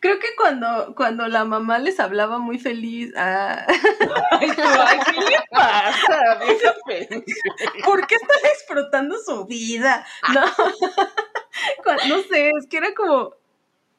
[0.01, 3.13] Creo que cuando, cuando la mamá les hablaba muy feliz.
[3.15, 3.65] Ah,
[4.31, 6.39] Ay, tú, ay, ¿qué le pasa?
[7.85, 10.05] ¿Por qué están explotando su vida?
[10.33, 10.43] No.
[12.07, 13.35] No sé, es que era como.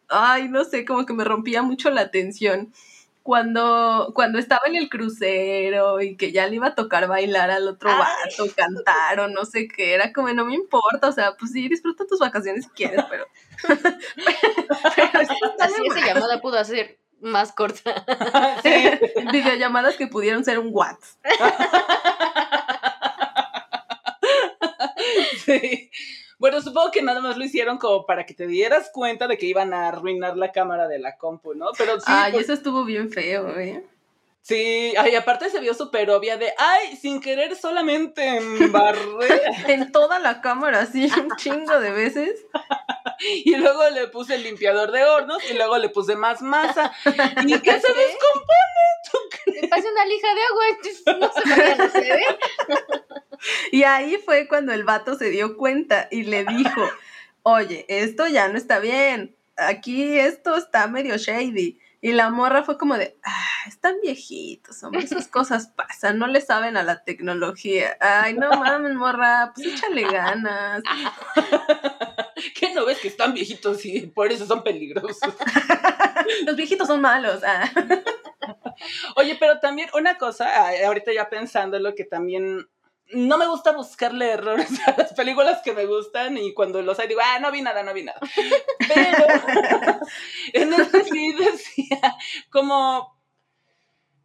[0.08, 2.72] Ay, no sé, como que me rompía mucho la atención.
[3.24, 7.66] Cuando, cuando estaba en el crucero y que ya le iba a tocar bailar al
[7.66, 7.96] otro Ay.
[7.98, 11.66] vato, cantar o no sé qué, era como, no me importa, o sea, pues sí,
[11.66, 13.26] disfruta tus vacaciones si quieres, pero...
[14.96, 15.20] pero
[15.58, 18.04] Así esa llamada pudo ser más corta.
[18.62, 18.90] Sí.
[19.32, 21.18] videollamadas que pudieron ser un WhatsApp.
[25.44, 25.90] Sí.
[26.38, 29.46] Bueno, supongo que nada más lo hicieron como para que te dieras cuenta de que
[29.46, 31.68] iban a arruinar la cámara de la compu, ¿no?
[31.78, 33.84] Pero sí, Ay, pues, eso estuvo bien feo, ¿eh?
[34.42, 38.98] sí, ay, aparte se vio súper obvia de, ay, sin querer solamente embarré.
[39.68, 42.44] En toda la cámara, así, un chingo de veces.
[43.44, 46.92] y luego le puse el limpiador de hornos y luego le puse más masa.
[47.06, 47.10] ¿Y
[47.60, 48.74] qué se descompone?
[49.60, 50.64] Me pasa una lija de agua,
[51.20, 52.38] no se ver.
[53.72, 56.82] Y ahí fue cuando el vato se dio cuenta y le dijo,
[57.42, 61.78] oye, esto ya no está bien, aquí esto está medio shady.
[62.04, 66.42] Y la morra fue como de, ah, están viejitos, hombre, esas cosas pasan, no le
[66.42, 67.96] saben a la tecnología.
[67.98, 70.82] Ay, no mames, morra, pues échale ganas.
[72.54, 75.18] ¿Qué no ves que están viejitos y por eso son peligrosos?
[76.46, 77.40] Los viejitos son malos.
[77.42, 77.70] ah.
[79.16, 82.68] Oye, pero también una cosa, ah, ahorita ya pensando lo que también
[83.12, 87.08] no me gusta buscarle errores a las películas que me gustan y cuando los hay
[87.08, 88.18] digo, ah, no vi nada, no vi nada.
[88.78, 89.26] Pero
[90.52, 92.16] en este sí decía,
[92.50, 93.14] como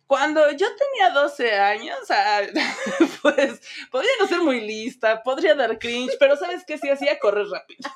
[0.07, 2.41] cuando yo tenía 12 años, ah,
[3.21, 3.61] pues
[3.91, 6.79] podría no ser muy lista, podría dar cringe, pero ¿sabes qué?
[6.79, 7.91] Sí hacía correr rápido.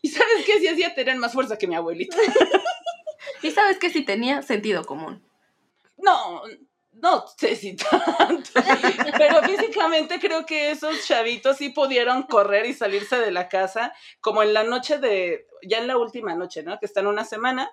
[0.00, 0.58] y ¿sabes qué?
[0.58, 2.16] Sí hacía tener más fuerza que mi abuelita.
[3.42, 3.90] y ¿sabes qué?
[3.90, 5.22] Sí tenía sentido común.
[5.98, 6.42] No,
[7.02, 8.50] no sé si tanto,
[9.18, 14.42] pero físicamente creo que esos chavitos sí pudieron correr y salirse de la casa, como
[14.44, 16.78] en la noche de, ya en la última noche, ¿no?
[16.78, 17.70] Que están una semana.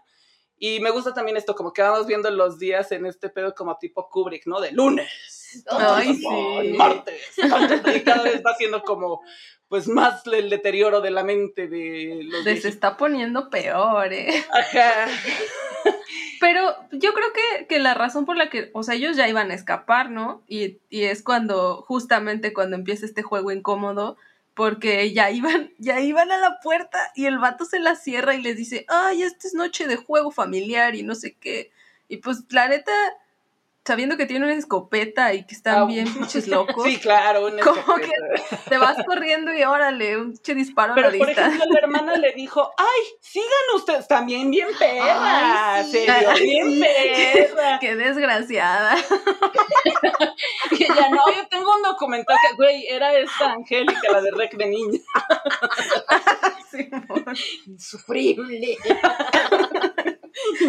[0.57, 3.77] Y me gusta también esto, como que vamos viendo los días en este pedo como
[3.77, 4.59] tipo Kubrick, ¿no?
[4.59, 6.73] De lunes, Ay, sí.
[6.75, 9.21] martes, y cada vez va siendo como,
[9.69, 12.43] pues más el deterioro de la mente de los...
[12.43, 14.43] Se está poniendo peor, ¿eh?
[14.51, 15.07] Ajá.
[16.39, 19.51] Pero yo creo que, que, la razón por la que, o sea, ellos ya iban
[19.51, 20.41] a escapar, ¿no?
[20.47, 24.17] Y, y, es cuando, justamente cuando empieza este juego incómodo,
[24.53, 28.41] porque ya iban, ya iban a la puerta y el vato se la cierra y
[28.41, 31.71] les dice, ay, esta es noche de juego familiar y no sé qué.
[32.07, 32.91] Y pues la neta,
[33.89, 36.83] sabiendo que tiene una escopeta y que están ah, bien pinches locos.
[36.83, 38.11] Sí, claro, una Como que
[38.69, 42.15] te vas corriendo y órale, un che disparo Pero, a la por ejemplo, la hermana
[42.17, 46.05] le dijo, ay, sigan ustedes también bien perra, sí.
[46.05, 47.79] serio, bien perra.
[47.81, 48.95] Qué desgraciada.
[50.71, 54.55] y ella, no, yo tengo un documental que, güey, era esta Angélica, la de Rec
[54.55, 54.99] de Niña.
[56.71, 56.91] sí,
[57.65, 58.77] Insufrible.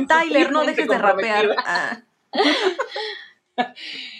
[0.08, 1.54] Tyler, no dejes de rapear.
[1.58, 2.00] Ah.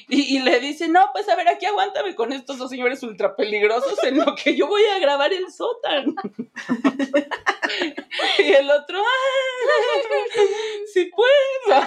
[0.09, 3.37] Y, y, le dice, no, pues a ver, aquí aguántame con estos dos señores ultra
[3.37, 6.15] peligrosos en lo que yo voy a grabar el sótano.
[8.39, 8.99] y el otro,
[10.93, 11.81] sí puedo.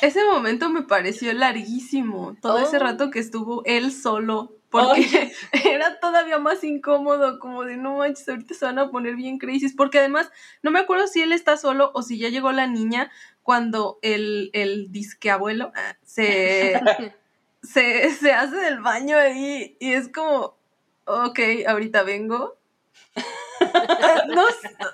[0.00, 2.80] Ese momento me pareció larguísimo, todo ese oh.
[2.80, 5.32] rato que estuvo él solo porque
[5.64, 9.74] era todavía más incómodo, como de no manches, ahorita se van a poner bien crisis,
[9.76, 10.32] porque además
[10.62, 14.50] no me acuerdo si él está solo o si ya llegó la niña cuando el,
[14.52, 16.80] el disque abuelo ah, se,
[17.62, 20.56] se, se hace del baño ahí y es como,
[21.04, 22.56] ok, ahorita vengo.
[24.28, 24.44] no,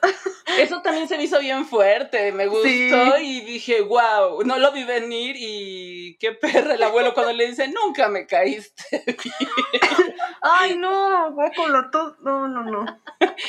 [0.58, 4.84] eso también se me hizo bien fuerte, me gustó y dije, wow, no lo vi
[4.84, 9.04] venir y qué perra el abuelo cuando le dice, nunca me caíste
[10.40, 11.34] Ay, no,
[11.90, 13.00] todo, no, no, no.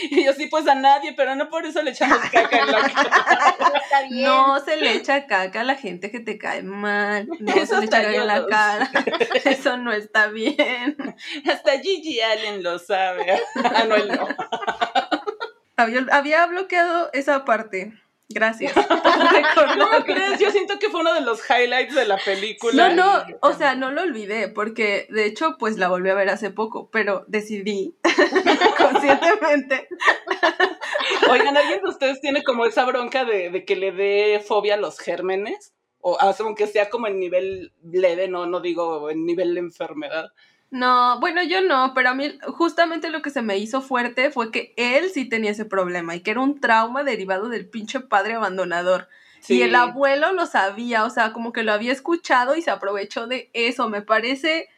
[0.10, 2.89] Y yo sí, pues a nadie, pero no por eso le echamos caca en la
[2.89, 4.08] cara.
[4.10, 7.86] No se le echa caca a la gente que te cae mal, no se le
[7.86, 8.91] echa caca en la cara,
[9.45, 10.97] eso no está bien.
[11.51, 13.95] Hasta Gigi Allen lo sabe, ah, no,
[15.88, 16.08] no.
[16.12, 17.94] Había, bloqueado esa parte.
[18.32, 18.76] Gracias.
[19.78, 22.89] no crees, yo siento que fue uno de los highlights de la película.
[22.89, 26.30] No, no, o sea, no lo olvidé, porque de hecho, pues la volví a ver
[26.30, 27.96] hace poco, pero decidí
[28.78, 29.88] conscientemente.
[31.32, 34.78] Oigan, ¿alguien de ustedes tiene como esa bronca de, de que le dé fobia a
[34.78, 35.74] los gérmenes?
[36.02, 40.32] O aunque sea como en nivel leve, no, no digo en nivel de enfermedad.
[40.71, 44.51] No, bueno, yo no, pero a mí justamente lo que se me hizo fuerte fue
[44.51, 48.36] que él sí tenía ese problema y que era un trauma derivado del pinche padre
[48.36, 49.08] abandonador.
[49.47, 53.25] Y el abuelo lo sabía, o sea, como que lo había escuchado y se aprovechó
[53.25, 53.89] de eso.
[53.89, 54.69] Me parece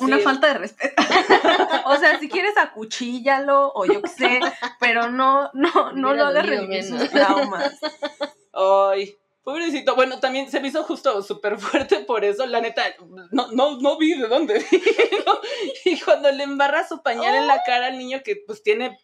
[0.00, 1.02] una falta de respeto.
[1.86, 4.40] o sea, si quieres acuchíllalo o yo qué sé,
[4.80, 7.78] pero no, no, no lo hagas revivir sus traumas.
[8.52, 12.82] Ay, Pobrecito, bueno, también se me hizo justo súper fuerte por eso, la neta,
[13.32, 14.64] no, no, no vi de dónde.
[15.84, 18.98] Y cuando le embarra su pañal en la cara al niño que pues tiene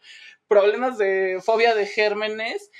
[0.48, 2.70] problemas de fobia de gérmenes,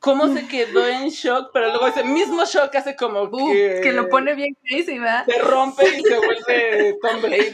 [0.00, 3.80] cómo se quedó en shock, pero luego ese mismo shock hace como que...
[3.82, 5.24] que lo pone bien crazy, ¿verdad?
[5.26, 7.52] Se rompe y se vuelve Tom Brady.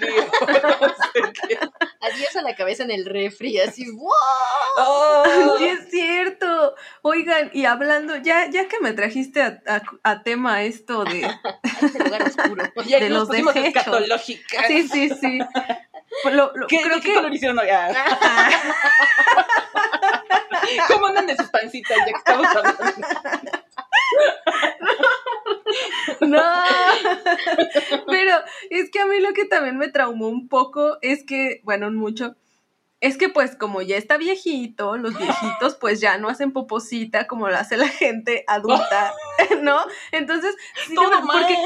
[2.01, 4.11] Adiós a la cabeza en el refri, así, ¡wow!
[4.77, 5.55] Oh.
[5.59, 6.75] Sí, es cierto.
[7.03, 9.61] Oigan, y hablando, ya, ya que me trajiste a,
[10.03, 11.23] a, tema esto de...
[11.83, 12.65] este lugar oscuro.
[12.75, 14.23] de los desechos.
[14.67, 15.39] Sí, sí, sí.
[16.33, 17.35] Lo, ¿Qué, creo ¿qué que...
[17.35, 17.69] hicieron hoy?
[20.89, 22.87] ¿Cómo andan de sus pancitas ya que estamos hablando?
[26.21, 26.43] No,
[28.07, 28.37] pero
[28.71, 32.37] es que a mí lo que también me traumó un poco es que, bueno, mucho,
[33.01, 37.49] es que pues como ya está viejito, los viejitos pues ya no hacen poposita como
[37.49, 39.13] lo hace la gente adulta,
[39.63, 39.79] ¿no?
[40.13, 40.55] Entonces,
[40.95, 41.57] Todo porque,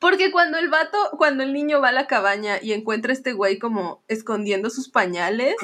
[0.00, 3.34] porque cuando el vato, cuando el niño va a la cabaña y encuentra a este
[3.34, 5.54] güey como escondiendo sus pañales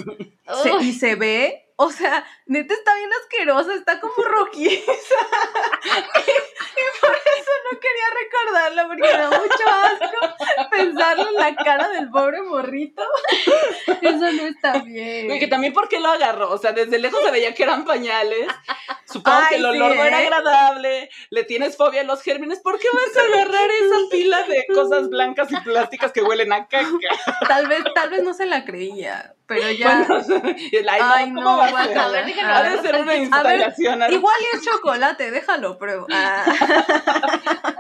[0.83, 4.83] y se ve, o sea, neta está bien asquerosa, está como rojiza.
[4.83, 4.87] y,
[7.01, 10.17] por eso no quería recordarlo porque me da mucho asco
[10.71, 13.03] pensarlo en la cara del pobre morrito.
[14.01, 15.31] Eso no está bien.
[15.31, 18.49] Y que también porque lo agarró, o sea, desde lejos se veía que eran pañales.
[19.05, 20.27] Supongo Ay, que el olor sí, no era ¿eh?
[20.27, 24.67] agradable, le tienes fobia a los gérmenes, ¿por qué vas a agarrar esa pila de
[24.75, 26.91] cosas blancas y plásticas que huelen a caca?
[27.47, 30.05] Tal vez, tal vez no se la creía, pero ya.
[30.09, 31.95] Bueno, el, ay, no, Ay, ¿cómo no, va a ser?
[31.95, 32.07] guácala.
[32.07, 32.73] A ver, déjalo Ha ver.
[32.73, 34.03] de ser una A ver, instalación.
[34.13, 36.07] Igual es chocolate, déjalo, pruebo.
[36.13, 36.45] Ah.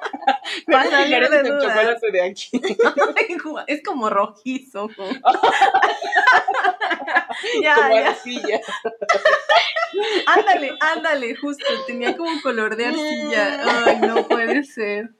[0.66, 1.62] Para salir de dudas.
[1.62, 2.48] chocolate de aquí.
[3.66, 4.88] es como rojizo.
[7.62, 8.08] ya, como ya.
[8.08, 8.60] arcilla.
[10.26, 11.64] Ándale, ándale, justo.
[11.86, 13.60] Tenía como color de arcilla.
[13.86, 15.10] Ay, no puede ser.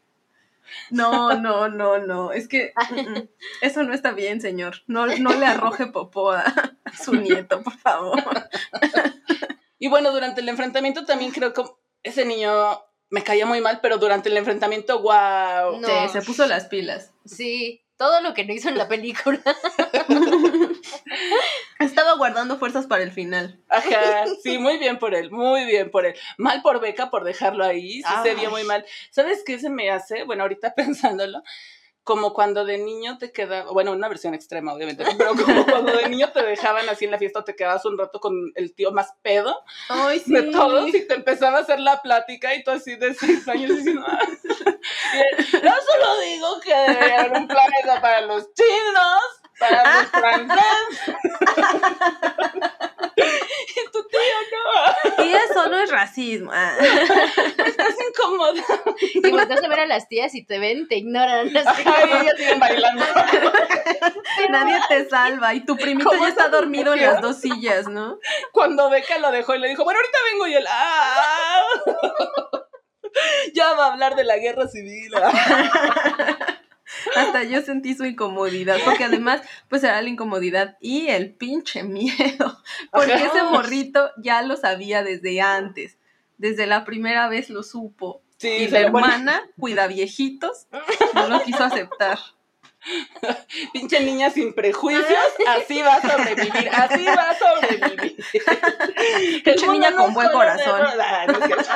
[0.91, 2.33] No, no, no, no.
[2.33, 2.73] Es que
[3.61, 4.83] eso no está bien, señor.
[4.87, 8.21] No, no le arroje popó a, a su nieto, por favor.
[9.79, 11.63] Y bueno, durante el enfrentamiento también creo que
[12.03, 12.51] ese niño
[13.11, 15.79] me caía muy mal, pero durante el enfrentamiento, wow.
[15.81, 15.87] No.
[15.87, 17.13] Sí, se puso las pilas.
[17.25, 19.41] Sí, todo lo que no hizo en la película.
[21.79, 23.59] Estaba guardando fuerzas para el final.
[23.69, 26.15] Ajá, sí, muy bien por él, muy bien por él.
[26.37, 28.53] Mal por Beca por dejarlo ahí, sí se vio Ay.
[28.53, 28.85] muy mal.
[29.11, 30.25] ¿Sabes qué se me hace?
[30.25, 31.43] Bueno, ahorita pensándolo,
[32.07, 35.11] como cuando de niño te quedaba, bueno, una versión extrema, obviamente, ¿no?
[35.19, 38.21] pero como cuando de niño te dejaban así en la fiesta, te quedabas un rato
[38.21, 40.33] con el tío más pedo Ay, sí.
[40.33, 43.77] de todos y te empezaba a hacer la plática y tú así de seis años
[43.77, 44.21] diciendo, "Ah".
[45.53, 49.23] Yo solo digo que debería haber un planeta para los chinos,
[49.59, 51.17] para los franceses.
[53.17, 54.21] y tu tío
[54.53, 56.51] no, Y eso no es racismo.
[56.53, 56.75] Ah.
[57.67, 58.63] estás incómoda.
[59.15, 61.51] Y volteas a ver a las tías y te ven, te ignoran.
[61.57, 63.05] Ay, como- ellas siguen bailando.
[64.51, 65.55] Nadie te salva.
[65.55, 68.19] Y tu primito ¿Cómo ya está dormido en las dos sillas, ¿no?
[68.53, 71.63] Cuando Beca lo dejó y le dijo, bueno, ahorita vengo y él, ah.
[73.55, 75.11] Ya va a hablar de la guerra civil.
[77.17, 82.63] Hasta yo sentí su incomodidad, porque además, pues era la incomodidad y el pinche miedo,
[82.93, 85.99] porque ese morrito ya lo sabía desde antes,
[86.39, 88.23] desde la primera vez lo supo.
[88.39, 90.67] Sí, y la pero bueno, hermana, cuida viejitos,
[91.15, 92.19] no lo quiso aceptar.
[93.73, 95.07] pinche niña sin prejuicios,
[95.49, 98.17] así va a sobrevivir, así va a sobrevivir.
[99.45, 100.83] Pinche niña con es buen corazón.
[100.83, 101.69] no es.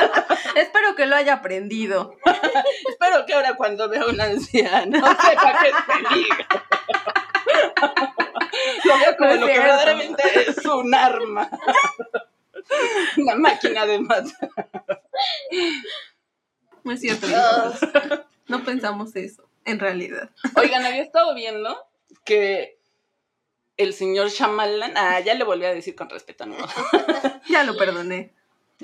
[0.57, 2.17] Espero que lo haya aprendido.
[2.89, 6.47] Espero que ahora cuando vea a un anciano sepa qué te diga.
[8.85, 11.51] Lo veo como No es lo que verdaderamente es un arma.
[13.17, 14.51] Una máquina de matar.
[16.85, 17.27] No es cierto.
[18.49, 20.31] No pensamos eso, en realidad.
[20.57, 21.77] Oigan, había estado viendo
[22.25, 22.79] que
[23.77, 26.57] el señor Shyamalan, ah, ya le volví a decir con respeto, no.
[27.49, 28.35] Ya lo perdoné.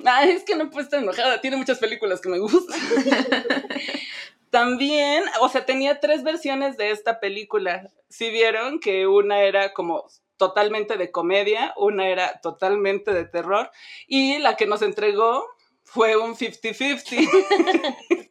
[0.05, 2.79] Ah, es que no puedo estar enojada, tiene muchas películas que me gustan.
[4.51, 7.91] También, o sea, tenía tres versiones de esta película.
[8.09, 10.07] Si vieron que una era como
[10.37, 13.71] totalmente de comedia, una era totalmente de terror
[14.07, 15.47] y la que nos entregó
[15.83, 18.31] fue un 50-50.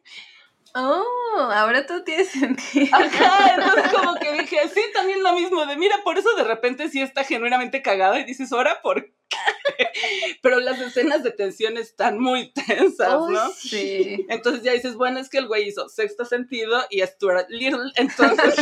[0.78, 2.94] Oh, ahora todo tiene sentido.
[2.94, 6.90] Ajá, entonces como que dije, sí, también lo mismo, de mira, por eso de repente
[6.90, 9.14] sí está genuinamente cagada y dices, ahora, ¿por qué?
[10.42, 13.50] Pero las escenas de tensión están muy tensas, ¿no?
[13.52, 14.26] Sí.
[14.28, 18.54] Entonces ya dices, bueno, es que el güey hizo sexto sentido y Stuart Little, entonces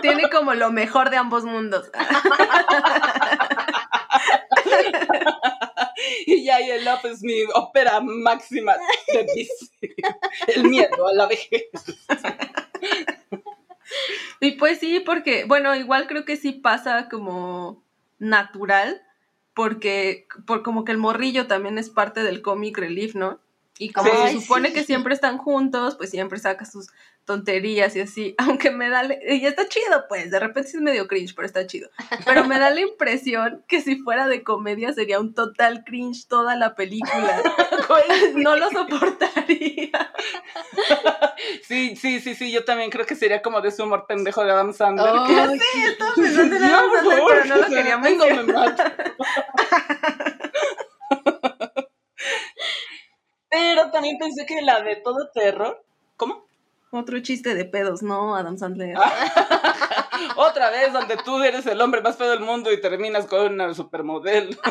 [0.00, 1.90] Tiene como lo mejor de ambos mundos.
[6.26, 8.74] Y ya y el Love es mi ópera máxima
[9.12, 9.48] de.
[10.48, 11.68] El miedo a la vejez.
[14.40, 17.84] Y pues sí, porque, bueno, igual creo que sí pasa como
[18.18, 19.02] natural,
[19.54, 23.40] porque por como que el morrillo también es parte del comic relief, ¿no?
[23.78, 24.74] Y como se supone sí.
[24.74, 26.88] que siempre están juntos, pues siempre saca sus
[27.24, 31.06] tonterías y así, aunque me da, y está chido, pues, de repente sí es medio
[31.06, 31.90] cringe, pero está chido.
[32.24, 36.56] Pero me da la impresión que si fuera de comedia sería un total cringe toda
[36.56, 37.42] la película.
[38.34, 40.12] No lo soportaría.
[41.62, 44.52] Sí, sí, sí, sí, yo también creo que sería como de ese humor pendejo de
[44.52, 45.12] Adam Sandler.
[45.12, 45.82] Oh, que sí.
[45.86, 48.76] Estaba pensando en Ya, Adam Sandler, favor, pero no lo quería mencionar.
[53.50, 55.84] Pero también pensé que la de todo terror.
[56.16, 56.46] ¿Cómo?
[56.92, 58.96] Otro chiste de pedos, ¿no, Adam Sandler?
[60.36, 63.72] Otra vez donde tú eres el hombre más feo del mundo y terminas con una
[63.74, 64.56] supermodelo.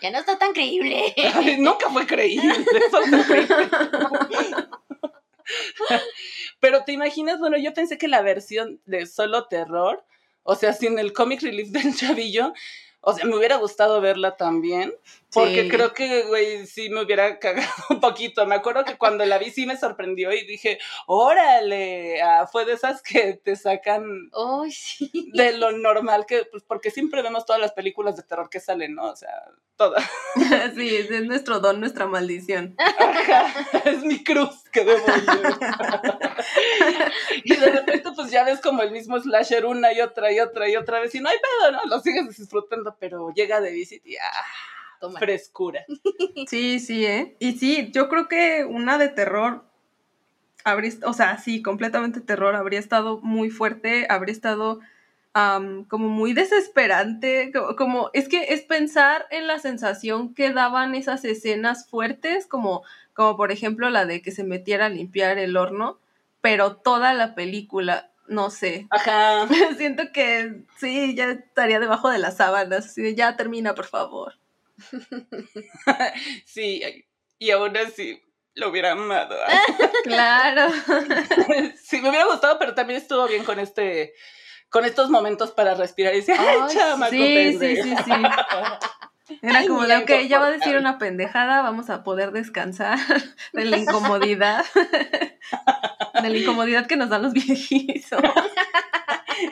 [0.00, 1.14] Ya no está tan creíble.
[1.34, 2.52] Ay, nunca fue creíble.
[2.52, 3.68] eso fue creíble.
[6.60, 10.04] Pero te imaginas, bueno, yo pensé que la versión de solo terror,
[10.42, 12.52] o sea, sin el comic relief del chavillo,
[13.00, 14.94] O sea, me hubiera gustado verla también,
[15.34, 18.46] porque creo que, güey, sí me hubiera cagado un poquito.
[18.46, 22.72] Me acuerdo que cuando la vi sí me sorprendió y dije, órale, ah, fue de
[22.72, 24.30] esas que te sacan
[25.32, 28.94] de lo normal, que, pues porque siempre vemos todas las películas de terror que salen,
[28.94, 29.10] ¿no?
[29.10, 29.30] O sea,
[29.76, 30.04] todas.
[30.76, 32.76] sí, es nuestro don, nuestra maldición.
[33.84, 35.04] es mi cruz que debo
[37.44, 40.68] y de repente, pues ya ves como el mismo slasher una y otra y otra
[40.68, 41.84] y otra vez, y no hay pedo, ¿no?
[41.86, 44.44] Lo sigues disfrutando, pero llega de visita y ¡ah!
[45.18, 45.84] Frescura.
[46.48, 47.36] Sí, sí, ¿eh?
[47.38, 49.64] Y sí, yo creo que una de terror
[50.64, 54.80] habría, o sea, sí, completamente terror, habría estado muy fuerte, habría estado
[55.88, 61.88] como muy desesperante, como, es que es pensar en la sensación que daban esas escenas
[61.88, 62.84] fuertes, como,
[63.14, 65.98] como por ejemplo la de que se metiera a limpiar el horno,
[66.40, 68.86] pero toda la película, no sé.
[68.90, 69.48] Ajá.
[69.76, 74.34] Siento que sí, ya estaría debajo de las sábanas, ya termina, por favor.
[76.46, 76.82] sí,
[77.38, 78.20] y aún así
[78.54, 79.36] lo hubiera amado.
[80.04, 80.72] claro.
[81.82, 84.14] sí, me hubiera gustado, pero también estuvo bien con este
[84.70, 88.12] con estos momentos para respirar y decir, ¡ay, chama, sí, sí, sí, sí.
[89.40, 92.98] Era como de, ok, ya va a decir una pendejada, vamos a poder descansar
[93.52, 94.64] de la incomodidad,
[96.20, 98.20] de la incomodidad que nos dan los viejitos.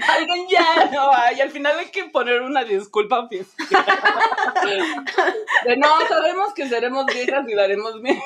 [0.09, 3.47] Alguien ya no y al final hay que poner una disculpa oficial.
[5.65, 8.21] De no, sabemos que seremos viejas y daremos miedo.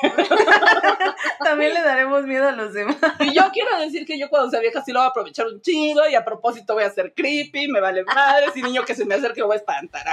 [1.43, 2.97] También le daremos miedo a los demás.
[3.19, 5.61] Y yo quiero decir que yo cuando sea vieja sí lo voy a aprovechar un
[5.61, 9.05] chingo y a propósito voy a ser creepy, me vale madre, si niño que se
[9.05, 10.05] me acerque lo voy a espantar.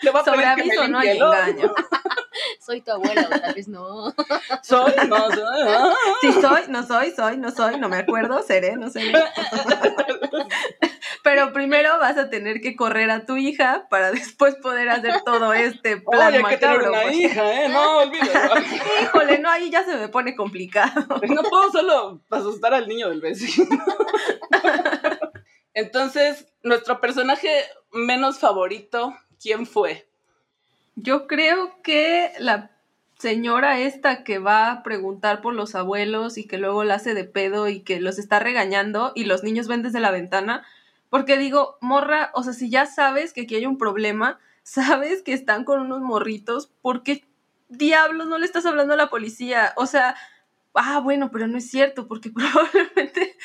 [0.00, 1.74] Le voy a Sobre aviso, no hay engaño.
[2.58, 4.14] Soy tu abuela, tal vez no.
[4.62, 5.94] Soy, no soy.
[6.20, 9.12] Sí, soy, no soy, soy, no soy, no me acuerdo, seré, no sé.
[11.22, 15.52] Pero primero vas a tener que correr a tu hija para después poder hacer todo
[15.52, 17.16] este plan Oye, que una pues.
[17.16, 17.68] hija, ¿eh?
[17.68, 18.60] No, olvídalo.
[19.02, 21.20] Híjole, no, ahí ya se me pone complicado.
[21.28, 23.68] No puedo solo asustar al niño del vecino.
[25.74, 27.48] Entonces, nuestro personaje
[27.92, 30.08] menos favorito, ¿quién fue?
[30.96, 32.71] Yo creo que la
[33.22, 37.22] señora esta que va a preguntar por los abuelos y que luego la hace de
[37.22, 40.64] pedo y que los está regañando y los niños ven desde la ventana,
[41.08, 45.34] porque digo, morra, o sea, si ya sabes que aquí hay un problema, sabes que
[45.34, 47.24] están con unos morritos, ¿por qué
[47.68, 49.72] diablos no le estás hablando a la policía?
[49.76, 50.16] O sea,
[50.74, 53.36] ah, bueno, pero no es cierto, porque probablemente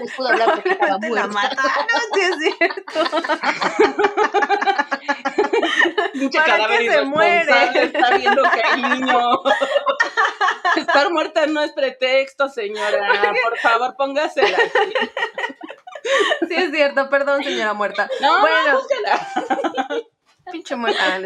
[0.00, 3.00] les pudo hablar porque estaba la mataron, sí es cierto.
[6.32, 7.84] ¿Para qué se muere?
[7.84, 9.16] Está viendo que hay niño.
[10.76, 13.32] Estar muerta no es pretexto, señora.
[13.42, 14.58] Por favor, póngasela.
[16.48, 18.08] Sí es cierto, perdón, señora muerta.
[18.20, 18.80] No, bueno,
[20.52, 21.16] Pinche muerta.
[21.16, 21.20] Ah,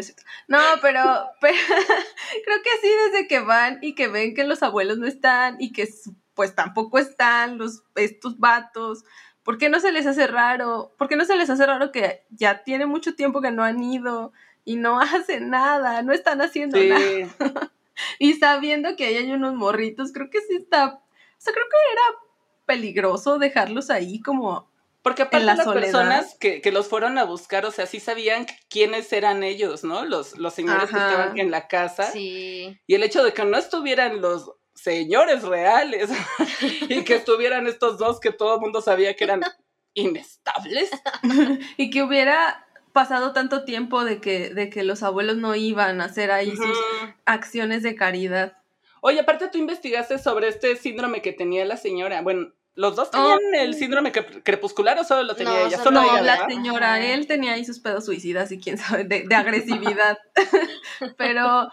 [0.47, 1.03] no, pero,
[1.39, 1.55] pero
[2.45, 5.71] creo que sí, desde que van y que ven que los abuelos no están y
[5.71, 5.87] que
[6.33, 9.03] pues tampoco están los estos vatos.
[9.43, 10.93] ¿Por qué no se les hace raro?
[10.97, 13.83] ¿Por qué no se les hace raro que ya tiene mucho tiempo que no han
[13.83, 14.33] ido
[14.65, 17.27] y no hacen nada, no están haciendo nada?
[18.19, 21.01] y sabiendo que ahí hay unos morritos, creo que sí está, o
[21.37, 22.19] sea, creo que era
[22.65, 24.70] peligroso dejarlos ahí como
[25.01, 29.11] porque aparte las personas que, que, los fueron a buscar, o sea, sí sabían quiénes
[29.11, 30.05] eran ellos, ¿no?
[30.05, 32.11] Los, los señores que estaban en la casa.
[32.11, 32.79] Sí.
[32.85, 36.09] Y el hecho de que no estuvieran los señores reales
[36.89, 39.41] y que estuvieran estos dos que todo el mundo sabía que eran
[39.93, 40.91] inestables.
[41.77, 46.05] y que hubiera pasado tanto tiempo de que, de que los abuelos no iban a
[46.05, 46.77] hacer ahí sus
[47.25, 48.57] acciones de caridad.
[49.01, 52.21] Oye, aparte tú investigaste sobre este síndrome que tenía la señora.
[52.21, 55.77] Bueno, ¿Los dos tenían el síndrome crepuscular o solo lo tenía ella?
[55.77, 60.17] Solo no, la señora, él tenía ahí sus pedos suicidas y quién sabe, de, agresividad.
[61.17, 61.65] Pero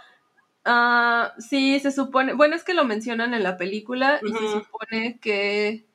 [0.66, 5.18] uh, sí, se supone, bueno, es que lo mencionan en la película y se supone
[5.20, 5.86] que,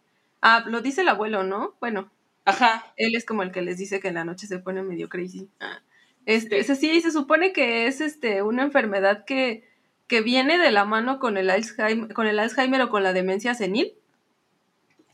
[0.41, 1.76] ah, lo dice el abuelo, ¿no?
[1.82, 2.10] Bueno.
[2.45, 2.93] Ajá.
[2.95, 5.49] Él es como el que les dice que en la noche se pone medio crazy.
[5.60, 5.82] Ah,
[6.26, 9.70] este, ese sí, se supone que es este, una enfermedad que,
[10.08, 13.54] que viene de la mano con el Alzheimer, con el Alzheimer o con la demencia
[13.54, 13.97] senil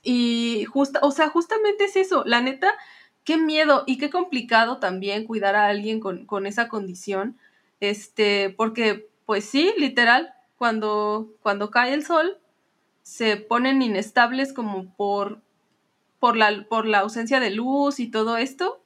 [0.03, 2.73] y justa, o sea, justamente es eso, la neta,
[3.23, 7.37] qué miedo y qué complicado también cuidar a alguien con, esa condición,
[7.79, 12.39] este, porque pues sí, literal, cuando, cuando cae el sol,
[13.03, 15.41] se ponen inestables como por,
[16.19, 18.81] por, la, por la ausencia de luz y todo esto,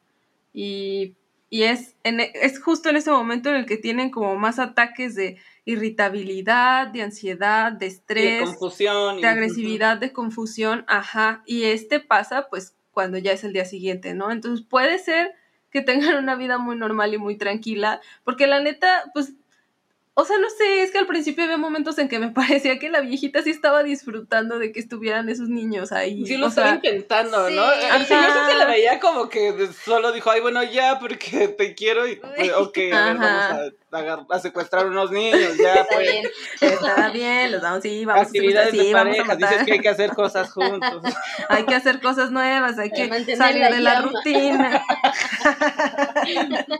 [0.53, 1.15] y,
[1.49, 5.15] y es, en, es justo en ese momento en el que tienen como más ataques
[5.15, 11.99] de irritabilidad, de ansiedad, de estrés, de confusión, de agresividad, de confusión, ajá, y este
[11.99, 14.31] pasa pues cuando ya es el día siguiente, ¿no?
[14.31, 15.33] Entonces puede ser
[15.69, 19.33] que tengan una vida muy normal y muy tranquila, porque la neta, pues
[20.15, 22.89] o sea, no sé, es que al principio había momentos en que me parecía que
[22.89, 26.25] la viejita sí estaba disfrutando de que estuvieran esos niños ahí.
[26.27, 27.73] Sí, lo estaba intentando, ¿no?
[27.73, 31.73] El señor sí se la veía como que solo dijo, ay, bueno, ya, porque te
[31.73, 36.11] quiero y, pues, ok, a ver, vamos a, a, secuestrar unos niños, ya, Está pues.
[36.11, 36.25] Bien.
[36.61, 39.89] Está bien, los vamos, sí, vamos Actividades a sí, de pareja, dices que hay que
[39.89, 41.01] hacer cosas juntos.
[41.49, 44.83] hay que hacer cosas nuevas, hay que salir de la rutina.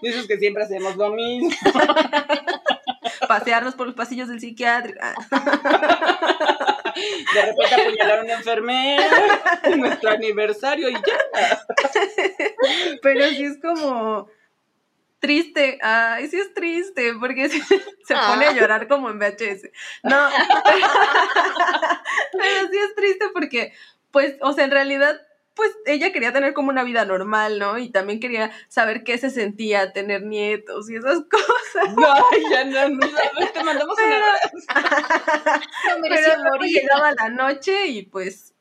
[0.03, 1.49] dices que siempre hacemos lo mismo
[3.27, 4.99] pasearnos por los pasillos del psiquiátrico.
[7.33, 11.01] De repente apuñalar a una enfermera en nuestro aniversario y ya.
[13.01, 14.27] Pero sí es como
[15.23, 15.79] triste.
[15.81, 17.59] Ay, sí es triste, porque se,
[18.13, 18.53] pone a ah.
[18.53, 19.69] llorar como en VHS.
[20.03, 20.29] No,
[22.33, 23.73] pero sí es triste porque,
[24.11, 25.21] pues, o sea, en realidad
[25.55, 27.77] pues ella quería tener como una vida normal, ¿no?
[27.77, 31.95] Y también quería saber qué se sentía tener nietos y esas cosas.
[32.31, 33.07] Ay, ya no, no,
[33.53, 34.81] te mandamos pero, una
[35.97, 36.81] no pero morir.
[36.81, 38.53] llegaba la noche y pues,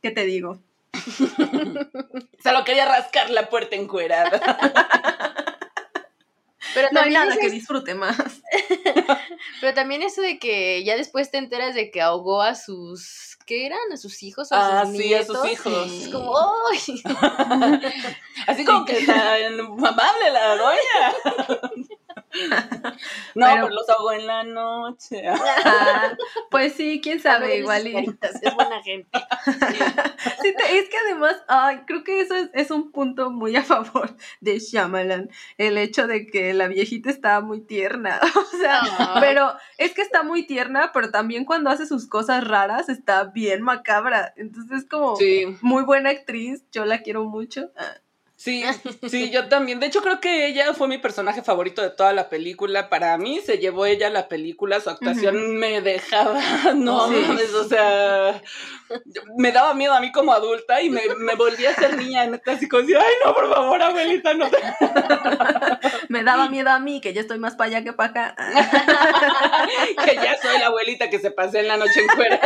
[0.00, 0.60] ¿qué te digo?
[2.42, 4.40] Solo quería rascar la puerta encuerada.
[6.74, 8.16] Pero no hay nada que disfrute más.
[9.60, 13.66] Pero también eso de que ya después te enteras de que ahogó a sus ¿qué
[13.66, 13.92] eran?
[13.92, 14.52] ¿A sus hijos?
[14.52, 15.90] ¿A sus ah, sí, a sus hijos.
[15.90, 16.34] Es como,
[16.70, 17.02] ¡ay!
[18.46, 21.96] Así como que tan amable la doña.
[23.34, 25.22] No, pero, los ahogó en la noche.
[25.28, 26.16] Ah,
[26.50, 27.86] pues sí, quién sabe, igual.
[27.86, 27.96] Y...
[27.96, 29.18] Es buena gente.
[30.42, 34.16] Sí, es que además, ay, creo que eso es, es, un punto muy a favor
[34.40, 35.30] de Shyamalan.
[35.58, 38.20] El hecho de que la viejita estaba muy tierna.
[38.42, 39.18] O sea, ah.
[39.20, 43.62] pero es que está muy tierna, pero también cuando hace sus cosas raras está bien
[43.62, 44.32] macabra.
[44.36, 45.16] Entonces, es como
[45.62, 46.64] muy buena actriz.
[46.70, 47.70] Yo la quiero mucho.
[47.76, 48.01] Ah.
[48.42, 48.64] Sí,
[49.08, 49.78] sí, yo también.
[49.78, 52.88] De hecho, creo que ella fue mi personaje favorito de toda la película.
[52.88, 56.40] Para mí se llevó ella la película, su actuación me dejaba,
[56.74, 58.42] no, o sea,
[59.38, 62.52] me daba miedo a mí como adulta y me, me volví a ser niña, neta,
[62.52, 64.50] así como, ay, no, por favor, abuelita, no.
[66.08, 68.36] me daba miedo a mí, que yo estoy más para allá que para acá.
[70.04, 72.40] que ya soy la abuelita que se pasé en la noche en fuera.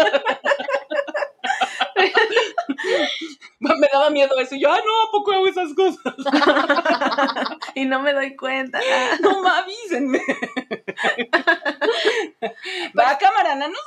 [3.58, 4.54] me daba miedo eso.
[4.54, 6.14] Y yo, ah, no, ¿a poco hago esas cosas?
[7.74, 8.80] y no me doy cuenta.
[9.20, 10.20] no, me avísenme.
[12.98, 13.78] Va a cámara, nanos.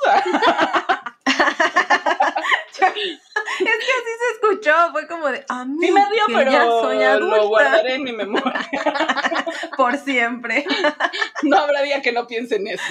[2.70, 6.64] es que así se escuchó, fue como de, a mí sí me dio, pero ya
[6.64, 7.36] soy adulta.
[7.36, 8.68] lo guardaré en mi memoria.
[9.76, 10.64] Por siempre.
[11.42, 12.82] No habrá día que no piense en eso.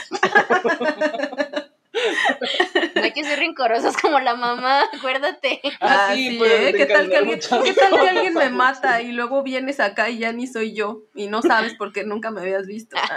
[3.20, 5.62] Que ser rencorosos como la mamá, acuérdate.
[5.82, 6.74] Ah, sí, pues, ¿eh?
[6.76, 10.20] ¿Qué tal, que alguien, ¿Qué tal que alguien me mata y luego vienes acá y
[10.20, 11.04] ya ni soy yo?
[11.16, 12.96] Y no sabes porque nunca me habías visto.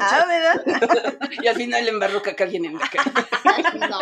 [0.00, 1.18] Ah, ¿verdad?
[1.42, 3.12] Y al final le embarroca que alguien en la cara.
[3.88, 4.00] No.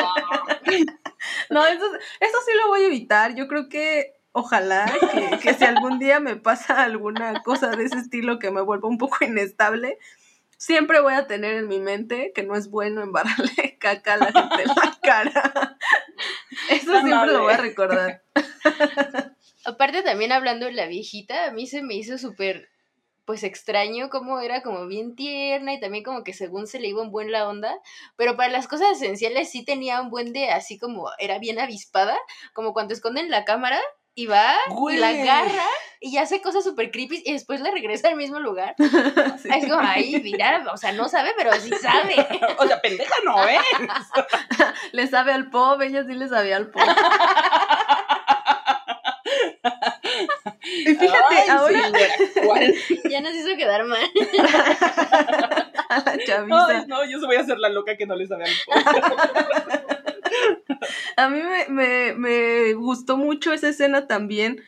[1.50, 1.84] No, eso,
[2.20, 3.34] eso sí lo voy a evitar.
[3.34, 7.98] Yo creo que ojalá que, que si algún día me pasa alguna cosa de ese
[7.98, 9.98] estilo que me vuelva un poco inestable,
[10.56, 14.26] siempre voy a tener en mi mente que no es bueno embarrarle caca a la
[14.26, 15.78] gente en la cara.
[16.70, 18.22] Eso siempre lo voy a recordar.
[19.64, 22.68] Aparte también hablando de la viejita, a mí se me hizo súper
[23.24, 27.02] pues extraño como era como bien tierna y también como que según se le iba
[27.02, 27.76] un buen la onda,
[28.14, 32.16] pero para las cosas esenciales sí tenía un buen de así como era bien avispada,
[32.52, 33.80] como cuando esconden la cámara
[34.16, 34.56] y va
[34.90, 35.68] y la agarra
[36.00, 38.74] y hace cosas súper creepy y después le regresa al mismo lugar.
[39.44, 42.14] Es como, ahí, mira, o sea, no sabe, pero sí sabe.
[42.58, 43.60] o sea, pendeja no es.
[44.92, 46.82] le sabe al pop, ella sí le sabía al pop.
[50.64, 51.92] y fíjate, ahora...
[53.10, 54.00] ya nos hizo quedar mal.
[55.90, 56.86] a la chavisa.
[56.86, 58.76] no, yo se voy a hacer la loca que no le sabe al pop.
[61.16, 64.62] a mí me, gustó mucho esa escena también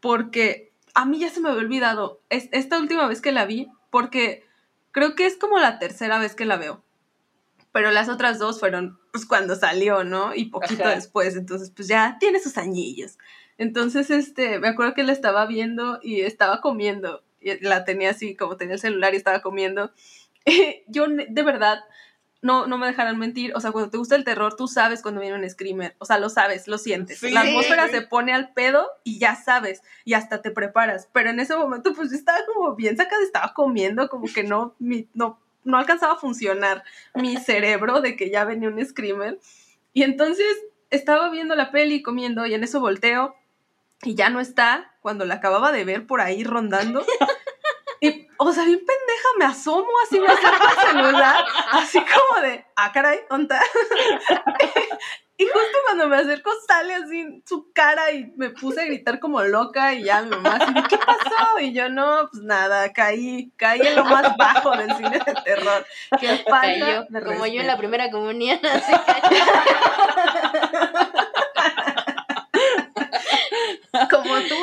[0.00, 4.44] porque a mí ya se me había olvidado esta última vez que la vi porque
[4.92, 6.84] creo que es como la tercera vez que la veo.
[7.72, 10.34] Pero las otras dos fueron pues cuando salió, ¿no?
[10.34, 13.18] Y poquito después, entonces pues ya tiene sus añillos.
[13.58, 17.22] Entonces, este, me acuerdo que la estaba viendo y estaba comiendo.
[17.40, 19.92] Y la tenía así, como tenía el celular y estaba comiendo.
[20.88, 21.78] Yo, de verdad,
[22.44, 25.22] no, no me dejarán mentir, o sea, cuando te gusta el terror, tú sabes cuando
[25.22, 27.22] viene un screamer, o sea, lo sabes, lo sientes.
[27.22, 31.40] la atmósfera se pone al pedo y ya sabes, y hasta te preparas, pero en
[31.40, 35.40] ese momento pues yo estaba como bien sacada, estaba comiendo, como que no, mi, no,
[35.64, 36.84] no alcanzaba a funcionar
[37.14, 39.38] mi cerebro de que ya venía un screamer.
[39.94, 40.46] Y entonces
[40.90, 43.34] estaba viendo la peli comiendo y en eso volteo
[44.02, 47.06] y ya no está cuando la acababa de ver por ahí rondando.
[48.00, 52.64] Y, o sea, bien pendeja, me asomo así, me acerco al celular, así como de,
[52.76, 53.56] ah, caray, ¿dónde
[55.36, 59.42] Y justo cuando me acerco sale así su cara y me puse a gritar como
[59.42, 61.58] loca y ya mi mamá así, ¿qué pasó?
[61.58, 65.84] Y yo, no, pues nada, caí, caí en lo más bajo del cine de terror.
[66.20, 69.34] Que falta como yo en la primera comunión, así Como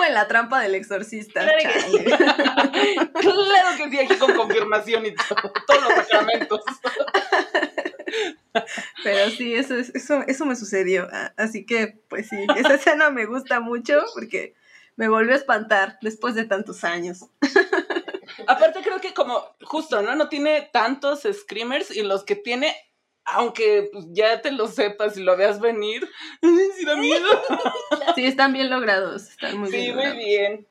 [0.04, 1.42] en la trampa del exorcista.
[1.44, 2.04] Claro que chale.
[3.22, 6.62] Claro que sí, aquí con confirmación y todo, todos los sacramentos.
[9.04, 11.08] Pero sí, eso, es- eso, eso me sucedió.
[11.38, 14.54] Así que, pues sí, esa escena me gusta mucho porque
[14.96, 17.26] me volvió a espantar después de tantos años.
[18.48, 20.16] Aparte creo que como, justo, ¿no?
[20.16, 22.76] No tiene tantos screamers y los que tiene,
[23.26, 26.08] aunque pues, ya te lo sepas y lo veas venir,
[26.42, 27.28] sí da miedo.
[28.16, 29.30] Sí, están bien logrados.
[29.30, 29.96] Están muy Sí, bien.
[29.96, 30.26] muy logrados.
[30.26, 30.68] bien.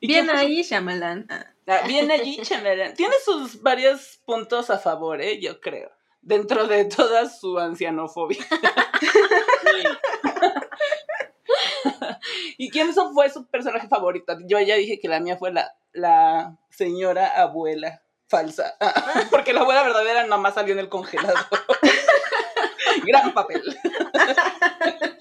[0.00, 1.26] ¿Y Bien ahí, Shyamalan.
[1.66, 2.94] Ah, bien allí, Shyamalan.
[2.94, 5.40] Tiene sus varios puntos a favor, ¿eh?
[5.40, 5.90] Yo creo.
[6.20, 8.44] Dentro de toda su ancianofobia.
[12.58, 14.36] ¿Y quién fue su personaje favorito?
[14.46, 18.76] Yo ya dije que la mía fue la, la señora abuela falsa.
[19.30, 21.46] Porque la abuela verdadera nomás salió en el congelador.
[23.06, 23.62] Gran papel.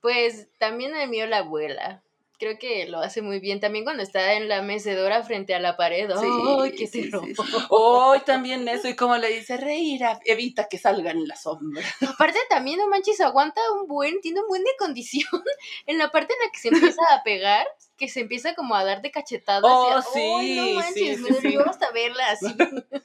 [0.00, 2.02] Pues también el mío la abuela.
[2.38, 3.58] Creo que lo hace muy bien.
[3.58, 6.10] También cuando está en la mecedora frente a la pared.
[6.10, 6.26] Sí,
[6.60, 7.24] ¡Ay, qué sí, terror!
[7.24, 7.42] sí, sí.
[7.70, 11.82] Hoy también eso, y como le dice, reír, evita que salga en la sombra.
[12.06, 15.42] Aparte también, no manches, aguanta un buen, tiene un buen de condición.
[15.86, 17.66] En la parte en la que se empieza a pegar,
[17.96, 19.62] que se empieza como a dar de cachetadas.
[19.64, 21.16] Oh, y a- sí, ¡Ay, no manches!
[21.16, 22.46] sí, me sí, hasta verla así.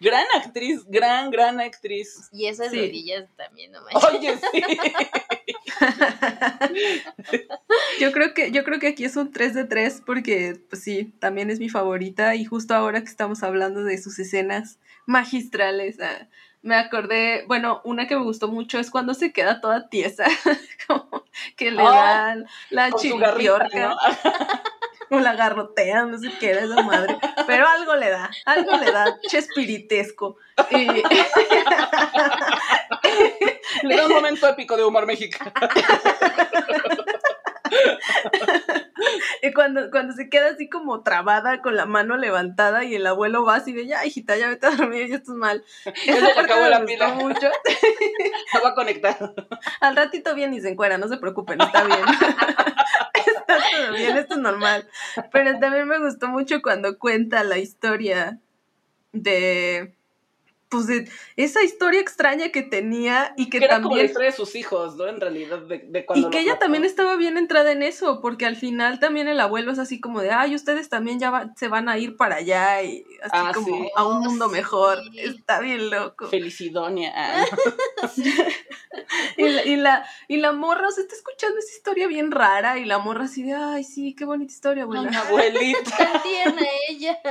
[0.00, 2.28] Gran actriz, gran, gran actriz.
[2.32, 2.78] Y esas Sí.
[2.86, 4.10] rodillas también, no manches.
[4.10, 4.62] Oye, sí.
[8.00, 11.12] Yo creo que, yo creo que aquí es un 3 de 3 porque, pues sí,
[11.18, 16.28] también es mi favorita y justo ahora que estamos hablando de sus escenas magistrales, ah,
[16.62, 20.24] me acordé, bueno, una que me gustó mucho es cuando se queda toda tiesa,
[20.88, 21.19] como
[21.56, 23.96] que le Oh, dan la chiripiorca ¿no?
[25.10, 27.16] o la garrotean, no sé qué era esa madre,
[27.46, 30.36] pero algo le da, algo le da chespiritesco.
[30.70, 30.86] Y,
[33.82, 35.52] Le da un momento épico de humor mexicano.
[39.42, 43.44] Y cuando, cuando se queda así como trabada con la mano levantada y el abuelo
[43.44, 45.64] va así de ya, hijita, ya vete a dormir, ya estás mal.
[46.06, 47.08] Ya se le parte acabó me la pila.
[47.14, 47.50] mucho.
[48.52, 49.34] Se va a conectar.
[49.80, 52.00] Al ratito bien y se encuera, no se preocupen, está bien.
[53.14, 54.88] está todo bien, esto es normal.
[55.32, 58.40] Pero también me gustó mucho cuando cuenta la historia
[59.12, 59.94] de
[60.70, 61.06] pues de
[61.36, 64.54] esa historia extraña que tenía y que Que era como la también historia de sus
[64.54, 65.06] hijos, ¿no?
[65.08, 66.60] En realidad, de, de cuando Y que ella mató.
[66.64, 70.20] también estaba bien entrada en eso, porque al final también el abuelo es así como
[70.22, 73.50] de, ay, ustedes también ya va- se van a ir para allá y así Ah,
[73.52, 73.90] como sí.
[73.96, 74.52] a un Oh, mundo sí.
[74.52, 74.98] mejor.
[75.16, 76.28] Está bien loco.
[76.28, 77.12] Felicidonia.
[79.36, 82.78] Y la, y, la, y la morra, o sea, está escuchando esa historia bien rara
[82.78, 85.08] y la morra así de, ay, sí, qué bonita historia, abuela.
[85.08, 85.90] Una abuelita.
[85.96, 87.18] Tan tierna ella.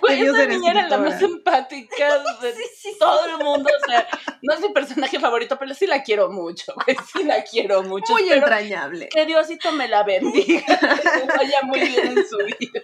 [0.00, 2.54] Güey, esa ser niña era la más empática de
[2.98, 3.68] todo el mundo.
[3.82, 4.06] O sea,
[4.40, 6.96] no es mi personaje favorito, pero sí la quiero mucho, güey.
[7.12, 8.12] Sí la quiero mucho.
[8.12, 9.08] Muy entrañable.
[9.08, 10.62] que Diosito me la bendiga.
[10.64, 12.80] Que vaya muy bien en su vida.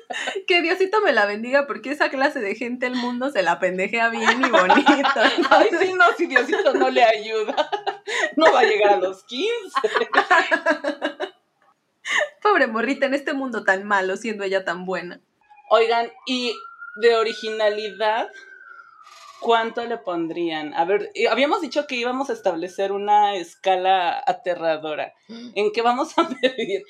[0.49, 4.09] Que Diosito me la bendiga, porque esa clase de gente el mundo se la pendejea
[4.09, 5.21] bien y bonito.
[5.51, 7.70] Ay, sí, no, si Diosito no le ayuda,
[8.37, 9.51] no va a llegar a los 15.
[12.43, 15.21] Pobre morrita en este mundo tan malo, siendo ella tan buena.
[15.71, 16.55] Oigan, y
[16.97, 18.29] de originalidad,
[19.41, 20.75] ¿cuánto le pondrían?
[20.75, 25.15] A ver, habíamos dicho que íbamos a establecer una escala aterradora.
[25.55, 26.85] ¿En qué vamos a medir?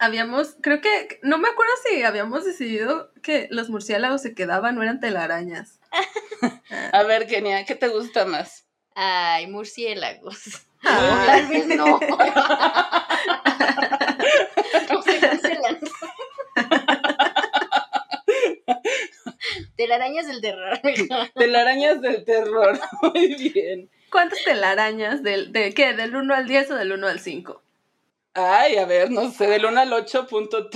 [0.00, 4.82] Habíamos, creo que, no me acuerdo si habíamos decidido que los murciélagos se quedaban o
[4.82, 5.80] eran telarañas.
[6.92, 8.67] A ver, Kenia, ¿qué te gusta más?
[9.00, 10.66] Ay, murciélagos.
[10.82, 11.22] Ah.
[11.26, 12.00] Tal vez no.
[14.90, 15.78] No se cancelan.
[19.76, 20.78] Telarañas del terror.
[21.34, 22.80] Telarañas del terror.
[23.02, 23.88] Muy bien.
[24.10, 25.22] ¿Cuántas telarañas?
[25.22, 25.92] Del, ¿De qué?
[25.94, 27.62] ¿Del 1 al 10 o del 1 al 5?
[28.34, 30.68] Ay, a ver, no sé, del 1 al 8.3.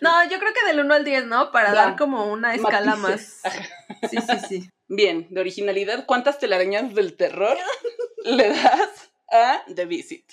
[0.00, 1.50] no, yo creo que del 1 al 10, ¿no?
[1.50, 1.74] Para Ya.
[1.74, 3.40] dar como una escala Matices.
[3.44, 4.10] más.
[4.10, 4.70] Sí, sí, sí.
[4.94, 7.56] Bien, de originalidad, ¿cuántas telarañas del terror
[8.26, 10.30] le das a The Visit?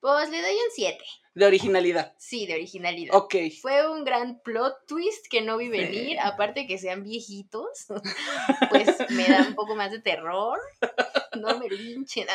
[0.00, 1.02] Pues le doy un 7.
[1.34, 2.14] De originalidad.
[2.18, 3.14] Sí, de originalidad.
[3.16, 3.34] Ok.
[3.62, 6.16] Fue un gran plot twist que no vi venir, Sí.
[6.20, 7.86] aparte que sean viejitos,
[8.70, 10.60] pues me da un poco más de terror.
[11.40, 12.26] No me linchen.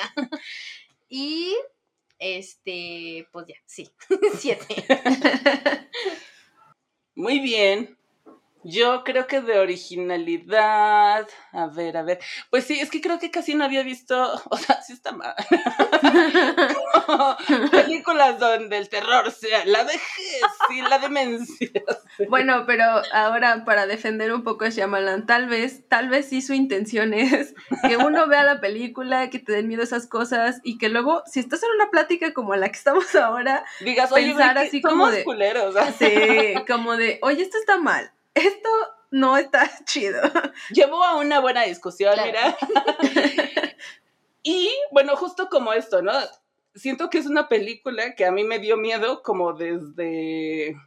[1.09, 1.55] Y
[2.17, 3.87] este, pues ya, sí,
[4.39, 4.83] siete.
[7.13, 7.99] Muy bien.
[8.63, 12.19] Yo creo que de originalidad, a ver, a ver,
[12.51, 15.33] pues sí, es que creo que casi no había visto, o sea, sí está mal.
[17.71, 21.69] Películas donde el terror sea la vejez y la demencia.
[22.29, 22.83] Bueno, pero
[23.13, 27.55] ahora para defender un poco a Shyamalan, tal vez, tal vez sí su intención es
[27.87, 31.39] que uno vea la película, que te den miedo esas cosas y que luego, si
[31.39, 35.23] estás en una plática como la que estamos ahora, digas, pensar así somos como de-
[35.23, 35.73] culeros.
[35.97, 38.69] sí, como de, oye, esto está mal, esto
[39.11, 40.21] no está chido.
[40.71, 42.27] Llevó a una buena discusión, Claro.
[42.31, 42.57] mira.
[44.43, 46.13] y bueno, justo como esto, ¿no?
[46.75, 50.77] Siento que es una película que a mí me dio miedo como desde,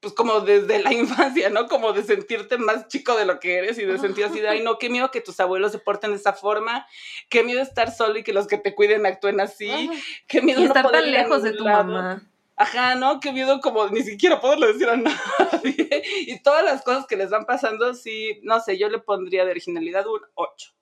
[0.00, 1.68] pues como desde la infancia, ¿no?
[1.68, 4.62] Como de sentirte más chico de lo que eres y de sentir así de, ay,
[4.62, 6.86] no, qué miedo que tus abuelos se porten de esa forma,
[7.28, 9.90] qué miedo estar solo y que los que te cuiden actúen así,
[10.26, 11.84] qué miedo Y no estar poder tan lejos de tu lado.
[11.84, 12.22] mamá.
[12.56, 13.18] Ajá, ¿no?
[13.18, 16.02] Qué miedo como ni siquiera poderlo decir a nadie.
[16.26, 19.50] Y todas las cosas que les van pasando, sí, no sé, yo le pondría de
[19.50, 20.72] originalidad un 8.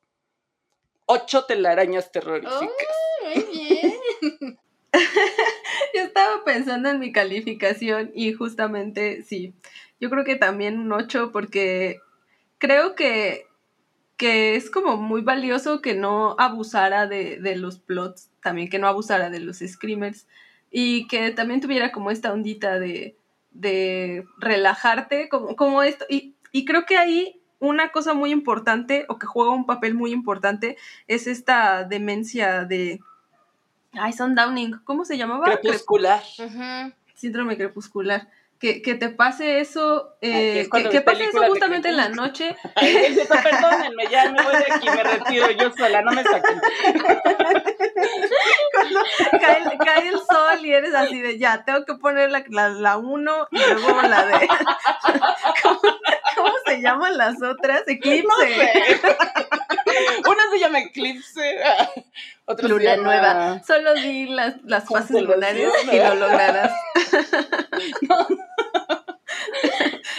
[1.07, 2.68] 8 telarañas terroríficas.
[3.23, 4.59] Muy bien.
[5.95, 9.55] Yo estaba pensando en mi calificación y justamente sí,
[10.01, 12.01] yo creo que también un 8 porque
[12.59, 13.47] creo que,
[14.16, 18.87] que es como muy valioso que no abusara de, de los plots, también que no
[18.87, 20.27] abusara de los screamers
[20.73, 23.14] y que también tuviera como esta ondita de,
[23.51, 26.07] de relajarte, como, como esto.
[26.09, 30.11] Y, y creo que ahí una cosa muy importante o que juega un papel muy
[30.11, 33.01] importante es esta demencia de...
[33.93, 35.45] Ay, son Downing, ¿cómo se llamaba?
[35.45, 36.23] Crepuscular.
[37.14, 38.29] Síndrome crepuscular.
[38.63, 42.55] Que, que te pase eso, eh, que, pase eso justamente en la noche.
[42.77, 46.61] Perdónenme, ya me voy de aquí, me retiro yo sola, no me saquen.
[48.73, 49.01] Cuando
[49.33, 52.99] cae, cae el sol y eres así de ya, tengo que poner la, la, la
[52.99, 54.49] uno y luego la de.
[56.43, 57.82] ¿Cómo, se llaman las otras?
[57.86, 58.26] Eclipse.
[58.28, 59.01] No sé.
[60.28, 61.57] Una se llama Eclipse,
[62.47, 63.62] otra se Luna llama- nueva.
[63.66, 66.72] Solo di las, las fases lunares y lo lograrás.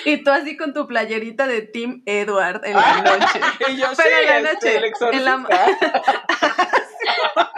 [0.06, 3.40] y tú así con tu playerita de Team Edward en la noche.
[3.70, 5.68] Y yo, Pero sí, en la noche, el en la- exorcista.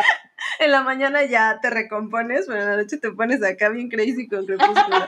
[0.57, 4.25] En la mañana ya te recompones, pero en la noche te pones acá bien crazy
[4.27, 5.05] con crepúsculo.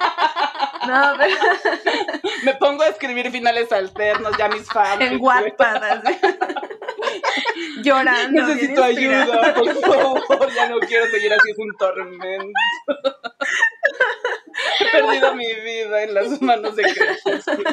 [0.88, 1.35] No, pero
[2.43, 5.01] Me pongo a escribir finales alternos, ya mis fans.
[5.01, 6.03] en Wattpad.
[7.83, 8.47] Llorando.
[8.47, 10.53] Necesito ayuda, por favor.
[10.53, 12.59] Ya no quiero seguir así, es un tormento.
[14.79, 17.69] He perdido mi vida en las manos de Crepúsculo.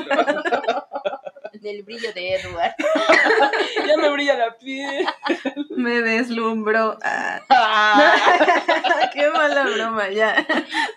[1.64, 2.74] Del brillo de Edward.
[3.86, 5.06] Ya me brilla la piel.
[5.70, 6.98] Me deslumbró.
[7.02, 7.40] Ah.
[7.48, 10.46] Ah, Qué mala broma, ya.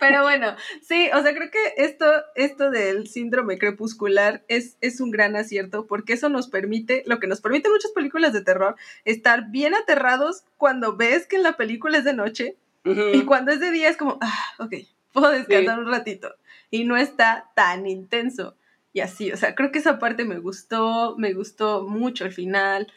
[0.01, 2.05] Pero bueno, sí, o sea, creo que esto,
[2.35, 7.27] esto del síndrome crepuscular es, es un gran acierto porque eso nos permite, lo que
[7.27, 11.97] nos permite muchas películas de terror, estar bien aterrados cuando ves que en la película
[11.97, 14.73] es de noche y cuando es de día es como, ah, ok,
[15.13, 16.35] puedo descansar un ratito
[16.69, 18.55] y no está tan intenso.
[18.93, 22.91] Y así, o sea, creo que esa parte me gustó, me gustó mucho el final.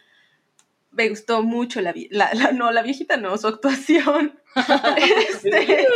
[0.92, 4.38] Me gustó mucho la, la, la- no, la viejita no, su actuación.
[4.96, 5.86] Este,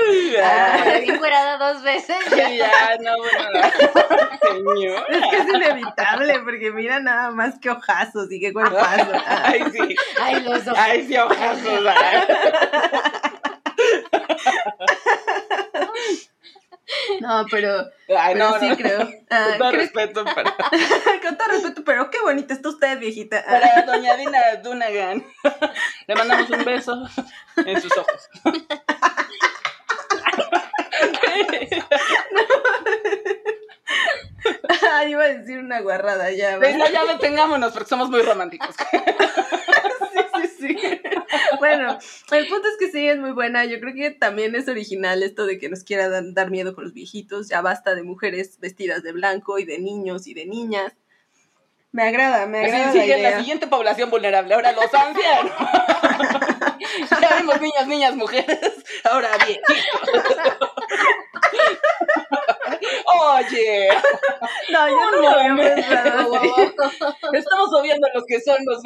[0.40, 2.16] Ah, Me encuerada dos veces.
[2.28, 3.60] sí, ya, no, bueno,
[4.76, 5.06] señor.
[5.10, 9.10] es que es inevitable, porque mira nada más que ojazos y qué cuerpazo.
[9.26, 9.96] Ah, Ay, sí.
[10.22, 10.74] Ay, los dos.
[10.78, 11.84] Ay, sí, ojazos.
[11.88, 12.26] ah.
[17.20, 18.76] no, pero, Ay, pero no, sí no.
[18.76, 19.08] creo.
[19.30, 20.54] ah, Con todo creo- respeto para,
[21.22, 23.42] con todo respeto, pero qué bonita está usted, viejita.
[23.46, 25.24] Ah, para doña Dina Dunagan.
[26.06, 27.02] Le mandamos un beso
[27.64, 28.28] en sus ojos.
[34.82, 36.58] Ah, iba a decir una guarrada ya.
[36.58, 38.74] No, ya detengámonos porque somos muy románticos.
[40.66, 40.76] Sí.
[41.58, 41.98] Bueno,
[42.32, 43.64] el punto es que sí, es muy buena.
[43.64, 46.84] Yo creo que también es original esto de que nos quiera dan- dar miedo con
[46.84, 47.48] los viejitos.
[47.48, 50.92] Ya basta de mujeres vestidas de blanco y de niños y de niñas.
[51.92, 53.38] Me agrada, me agrada la sigue la idea.
[53.38, 54.54] siguiente población vulnerable.
[54.54, 55.52] Ahora los ancianos.
[57.20, 58.58] ya vimos niñas, niñas, mujeres.
[59.04, 59.76] Ahora viejitos.
[63.06, 63.88] Oye,
[64.70, 66.34] No, yo no lo había pensado
[67.32, 68.82] estamos obviando los que son los.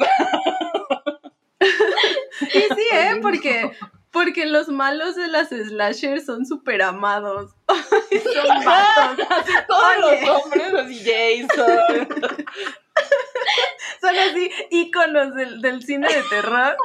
[1.59, 3.19] Y sí, ¿eh?
[3.21, 3.71] Porque,
[4.11, 7.51] porque los malos de las slashers son súper amados.
[7.67, 9.27] son vatos.
[9.29, 10.25] Así todos Oye.
[10.25, 12.07] los hombres, así Jason.
[14.01, 16.77] Son así íconos del, del cine de terror.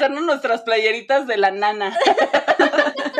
[0.00, 1.94] hacernos nuestras playeritas de la nana.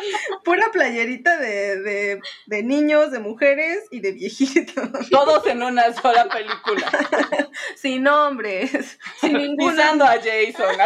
[0.44, 5.08] Pura playerita de, de, de niños, de mujeres y de viejitos.
[5.10, 6.90] Todos en una sola película.
[7.76, 9.72] Sin nombres, sin ninguna.
[9.72, 10.76] Pisando a Jason.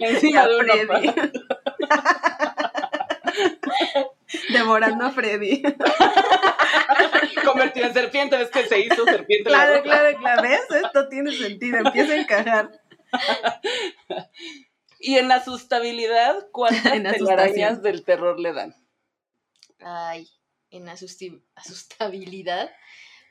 [0.00, 1.32] Encima de Freddy.
[4.50, 5.62] Devorando a Freddy.
[7.44, 9.50] Convertido en serpiente, ves que se hizo serpiente.
[9.50, 9.84] la Claro, ropa.
[9.84, 10.42] claro, claro.
[10.42, 10.60] ¿Ves?
[10.84, 11.78] Esto tiene sentido.
[11.78, 12.70] Empieza a encajar.
[15.06, 18.74] Y en asustabilidad, ¿cuántas En telarañas del terror le dan?
[19.78, 20.28] Ay,
[20.70, 22.72] en asusti- asustabilidad.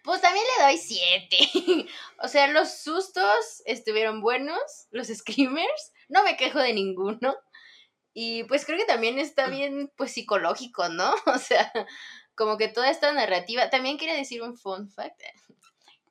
[0.02, 1.38] Pues también le doy siete.
[2.24, 7.36] o sea, los sustos estuvieron buenos, los screamers, no me quejo de ninguno.
[8.14, 11.14] Y pues creo que también está bien, pues psicológico, ¿no?
[11.26, 11.74] O sea,
[12.36, 13.70] como que toda esta narrativa.
[13.70, 15.22] También quería decir un fun fact.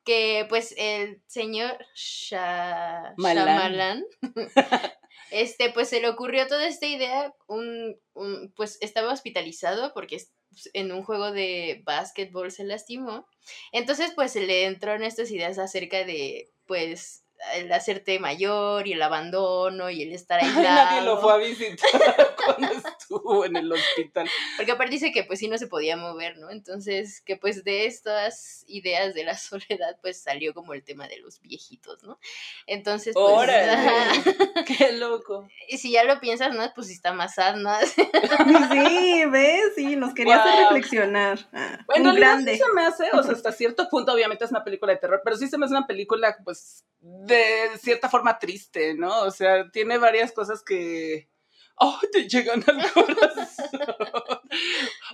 [0.04, 3.46] Que pues el señor Sha- Malan.
[3.46, 4.04] Shyamalan,
[5.30, 10.32] este, pues se le ocurrió toda esta idea, un, un- pues estaba hospitalizado porque es-
[10.72, 13.26] en un juego de básquetbol se lastimó.
[13.72, 17.22] Entonces, pues se le entró en estas ideas acerca de, pues,
[17.56, 20.62] el hacerte mayor y el abandono y el estar aislado.
[20.62, 24.28] nadie lo fue a visitar cuando estuvo en el hospital.
[24.56, 26.50] Porque aparte dice que pues sí no se podía mover, ¿no?
[26.50, 31.18] Entonces, que pues de estas ideas de la soledad, pues salió como el tema de
[31.18, 32.18] los viejitos, ¿no?
[32.66, 33.24] Entonces, pues...
[33.24, 33.72] Órale.
[34.66, 35.48] Qué loco.
[35.68, 36.62] Y si ya lo piensas, ¿no?
[36.74, 37.70] Pues sí está más sad, ¿no?
[38.72, 39.72] Sí, ¿ves?
[39.74, 40.62] Sí, nos quería hacer Wow.
[40.64, 41.38] reflexionar.
[41.52, 42.52] Ah, Bueno, un grande.
[42.52, 45.20] sí se me hace, o sea, hasta cierto punto, obviamente es una película de terror,
[45.24, 49.22] pero sí se me hace una película, pues, de cierta forma triste, ¿no?
[49.22, 51.28] O sea, tiene varias cosas que.
[51.76, 51.98] ¡Oh!
[52.12, 53.80] Te llegan al corazón.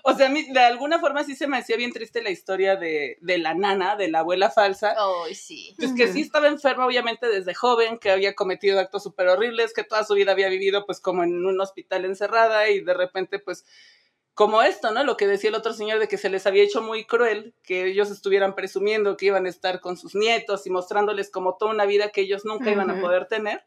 [0.05, 2.77] o sea, a mí, de alguna forma sí se me hacía bien triste la historia
[2.77, 4.95] de, de la nana, de la abuela falsa.
[5.27, 5.75] Ay, sí.
[5.79, 9.85] Pues que sí estaba enferma, obviamente, desde joven, que había cometido actos súper horribles, que
[9.85, 13.65] toda su vida había vivido, pues, como en un hospital encerrada y de repente, pues,
[14.35, 15.05] como esto, ¿no?
[15.05, 17.87] Lo que decía el otro señor de que se les había hecho muy cruel, que
[17.87, 21.85] ellos estuvieran presumiendo que iban a estar con sus nietos y mostrándoles como toda una
[21.85, 23.65] vida que ellos nunca iban a poder tener.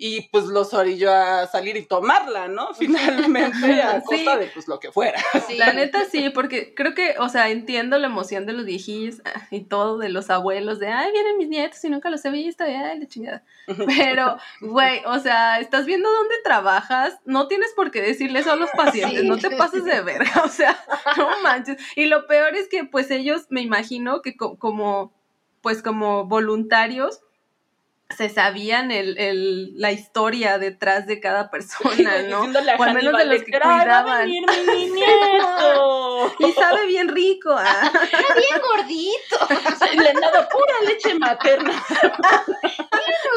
[0.00, 2.72] Y pues los orilló a salir y tomarla, ¿no?
[2.78, 4.06] Finalmente, a Sí.
[4.06, 5.20] costa de pues lo que fuera.
[5.48, 5.56] Sí.
[5.56, 9.48] La neta sí, porque creo que, o sea, entiendo la emoción de los viejillos ah,
[9.50, 12.64] y todo, de los abuelos, de, ay, vienen mis nietos y nunca los he visto,
[12.64, 13.42] y ay, la chingada.
[13.88, 18.56] Pero, güey, o sea, estás viendo dónde trabajas, no tienes por qué decirle eso a
[18.56, 19.26] los pacientes, Sí.
[19.28, 20.78] no te pases de verga, o sea,
[21.16, 21.76] no manches.
[21.96, 25.12] Y lo peor es que, pues, ellos, me imagino que co- como,
[25.60, 27.20] pues, como voluntarios,
[28.16, 32.40] se sabían el, el, la historia detrás de cada persona, ¿no?
[32.42, 34.20] O al menos de los que "Ay, va a cuidaban".
[34.26, 36.32] venir mi nieto.
[36.38, 37.54] Y sabe bien rico.
[37.56, 37.92] ah.
[38.10, 39.94] Está bien gordito.
[40.02, 41.84] Le han dado pura leche materna.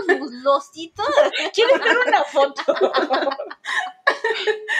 [0.07, 1.05] Los muslositos.
[1.53, 2.63] ¿Quieres ver una foto?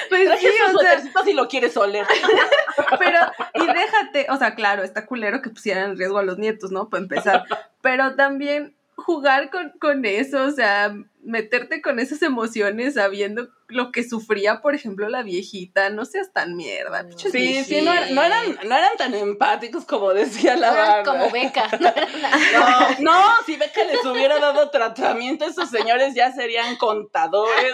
[0.10, 2.06] Pues Traje sí, o sea, si lo quieres oler.
[3.00, 3.20] pero,
[3.56, 6.90] y déjate, o sea, claro, está culero que pusieran en riesgo a los nietos, ¿no?
[6.90, 7.44] Para empezar.
[7.82, 10.94] Pero también jugar con, con eso, o sea,
[11.24, 16.56] meterte con esas emociones sabiendo lo que sufría, por ejemplo, la viejita, no seas tan
[16.56, 17.06] mierda.
[17.16, 21.12] Sí, sí, no, no eran, no eran tan empáticos como decía la Eran banda.
[21.12, 21.70] como beca.
[22.54, 27.72] No, no, si Beca les hubiera dado tratamiento, esos señores ya serían contadores.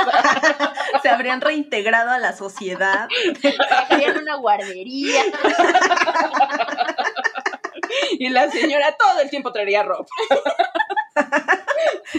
[1.01, 3.07] Se habrían reintegrado a la sociedad.
[3.41, 5.23] Dejarían una guardería.
[8.19, 10.07] Y la señora todo el tiempo traería ropa.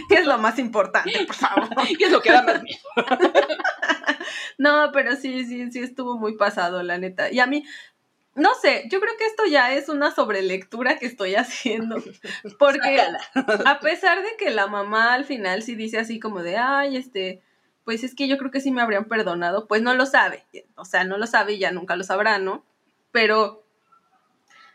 [0.09, 1.69] Que es lo más importante, por favor.
[1.99, 2.81] Y es lo que da más miedo.
[4.59, 7.31] No, pero sí, sí, sí estuvo muy pasado, la neta.
[7.31, 7.65] Y a mí,
[8.35, 11.97] no sé, yo creo que esto ya es una sobrelectura que estoy haciendo.
[12.59, 13.01] Porque
[13.65, 17.41] a pesar de que la mamá al final sí dice así como de, ay, este,
[17.85, 20.45] pues es que yo creo que sí me habrían perdonado, pues no lo sabe.
[20.75, 22.65] O sea, no lo sabe y ya nunca lo sabrá, ¿no?
[23.13, 23.65] Pero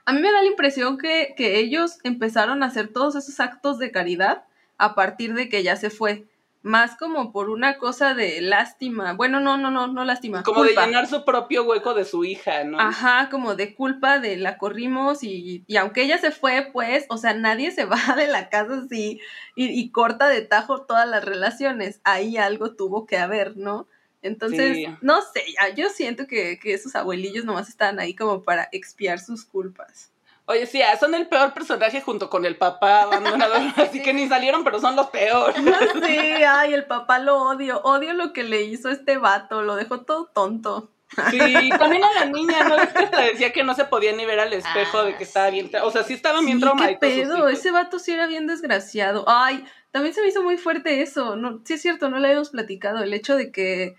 [0.06, 3.80] a mí me da la impresión que, que ellos empezaron a hacer todos esos actos
[3.80, 4.46] de caridad
[4.78, 6.26] a partir de que ella se fue.
[6.66, 9.12] Más como por una cosa de lástima.
[9.14, 10.44] Bueno, no, no, no, no lástima.
[10.44, 10.82] Como culpa.
[10.82, 12.80] de llenar su propio hueco de su hija, ¿no?
[12.80, 17.18] Ajá, como de culpa de la corrimos y, y aunque ella se fue, pues, o
[17.18, 19.20] sea, nadie se va de la casa así
[19.56, 22.00] y, y corta de tajo todas las relaciones.
[22.06, 23.86] Ahí algo tuvo que haber, ¿no?
[24.22, 24.86] Entonces, Sí.
[25.02, 29.20] no sé, ya, yo siento que, que esos abuelillos nomás estaban ahí como para expiar
[29.20, 30.13] sus culpas.
[30.46, 33.54] Oye, sí, ah, son el peor personaje junto con el papá abandonado.
[33.78, 35.56] Así que ni salieron, pero son los peores.
[36.06, 40.02] Sí, ay, el papá lo odio, odio lo que le hizo este vato, lo dejó
[40.02, 40.90] todo tonto.
[41.30, 42.76] Sí, también a la niña, ¿no?
[42.76, 45.70] Es que decía que no se podía ni ver al espejo de que estaba bien.
[45.72, 47.10] tra- O sea, sí estaban bien Sí, qué traumaditos.
[47.10, 49.24] sus pedo, ese vato sí era bien desgraciado.
[49.28, 51.36] Ay, también se me hizo muy fuerte eso.
[51.36, 53.04] No, sí es cierto, no le habíamos platicado.
[53.04, 53.96] El hecho de que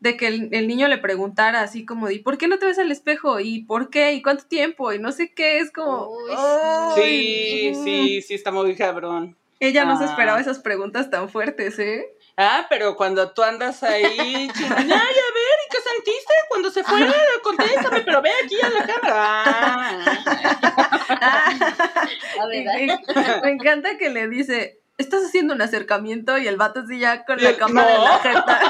[0.00, 2.78] de que el, el niño le preguntara así como, ¿y por qué no te ves
[2.78, 3.40] al espejo?
[3.40, 4.12] ¿Y por qué?
[4.12, 4.92] ¿Y cuánto tiempo?
[4.92, 6.10] Y no sé qué, es como...
[6.94, 9.36] Sí, sí, sí, está muy cabrón.
[9.58, 10.08] Ella no se Ah.
[10.08, 12.04] esperaba esas preguntas tan fuertes, ¿eh?
[12.36, 14.04] Ah, pero cuando tú andas ahí,
[14.54, 17.00] chingada, ay, a ver, ¿y qué sentiste cuando se fue?
[17.42, 19.14] Contéstame, pero ve aquí a la cámara.
[21.08, 22.08] Ah.
[22.36, 23.42] La verdad.
[23.42, 27.42] me encanta que le dice, estás haciendo un acercamiento y el vato así ya con
[27.42, 28.60] la cámara en la jeta.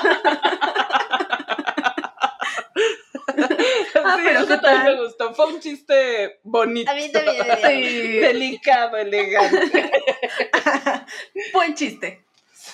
[3.94, 4.84] Ah, sí, pero eso ¿qué tal?
[4.84, 5.34] me gustó.
[5.34, 6.90] Fue un chiste bonito.
[6.90, 7.44] A mí también.
[7.62, 9.90] Sí, Delicado, elegante.
[11.52, 12.24] buen chiste.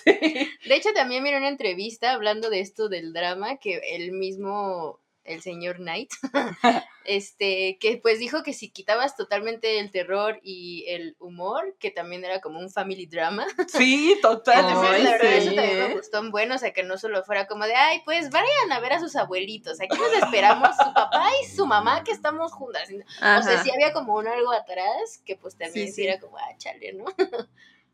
[0.05, 5.43] De hecho, también vi una entrevista hablando de esto del drama que el mismo, el
[5.43, 6.11] señor Knight,
[7.05, 12.25] este, que pues dijo que si quitabas totalmente el terror y el humor, que también
[12.25, 13.47] era como un family drama.
[13.69, 15.03] Sí, totalmente.
[15.03, 15.89] la verdad, sí, eso también ¿eh?
[15.89, 18.81] me gustó bueno, o sea, que no solo fuera como de, ay, pues vayan a
[18.81, 22.89] ver a sus abuelitos, aquí nos esperamos su papá y su mamá que estamos juntas.
[22.91, 26.07] O sea, sí había como un algo atrás que pues también sí, sí.
[26.07, 27.05] era como, ah, chale, ¿no?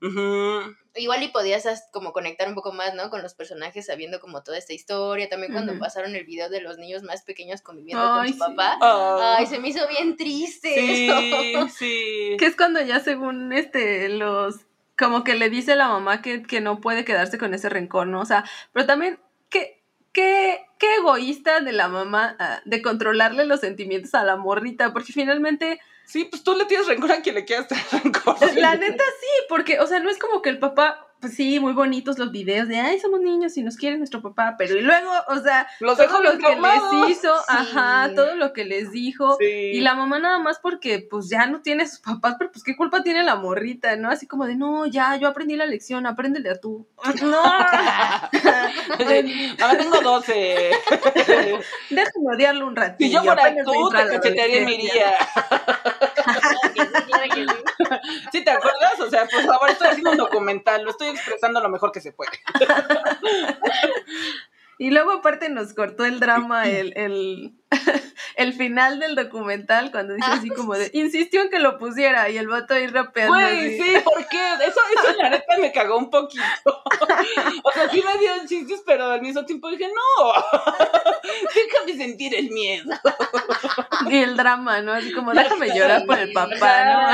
[0.00, 0.74] Ujú.
[0.94, 3.10] Igual y podías as- como conectar un poco más, ¿no?
[3.10, 5.28] Con los personajes sabiendo como toda esta historia.
[5.28, 8.38] También cuando pasaron el video de los niños más pequeños conviviendo Ay, con su sí.
[8.38, 8.78] papá.
[8.80, 11.10] Ah, Ay, se me hizo bien triste sí,
[11.54, 11.68] eso.
[11.68, 12.36] sí.
[12.38, 14.56] Que es cuando ya según este los
[14.96, 18.08] como que le dice a la mamá que, que no puede quedarse con ese rencor,
[18.08, 18.20] ¿no?
[18.20, 19.80] O sea, pero también qué
[20.12, 25.12] qué qué egoísta de la mamá ah, de controlarle los sentimientos a la morrita, porque
[25.12, 28.36] finalmente Sí, pues tú le tienes rencor a quien le quieras tener rencor.
[28.56, 31.72] la neta sí, porque o sea, no es como que el papá pues sí, muy
[31.72, 35.10] bonitos los videos de, ay, somos niños y nos quiere nuestro papá, pero y luego,
[35.28, 37.44] o sea, Los todo lo que les hizo, Sí.
[37.48, 39.46] ajá, todo lo que les dijo, Sí.
[39.46, 42.76] y la mamá nada más porque pues ya no tiene sus papás, pero pues qué
[42.76, 44.10] culpa tiene la morrita, ¿no?
[44.10, 46.86] Así como de, no, ya, yo aprendí la lección, apréndele a tú.
[47.22, 47.42] No,
[49.60, 50.70] Ahora tengo 12.
[51.90, 53.08] déjame odiarlo un ratito.
[53.08, 55.14] Si yo fuera tú, a te cachetearía y me iría.
[58.32, 59.00] ¿Sí te acuerdas?
[59.00, 62.12] O sea, por favor, estoy haciendo un documental, lo estoy expresando lo mejor que se
[62.12, 62.30] puede.
[64.80, 67.52] Y luego aparte nos cortó el drama, el, el,
[68.36, 72.38] el final del documental, cuando dice así como de, insistió en que lo pusiera, y
[72.38, 73.34] el vato ahí rapeando.
[73.34, 74.54] Güey, sí, ¿por qué?
[74.64, 76.44] Eso, eso la neta me cagó un poquito.
[77.64, 80.32] O sea, sí me dio chistes, pero al mismo tiempo dije, no,
[81.54, 82.94] déjame sentir el miedo.
[84.08, 84.92] Y el drama, ¿no?
[84.92, 87.08] Así como, déjame llorar por el papá, ¿no?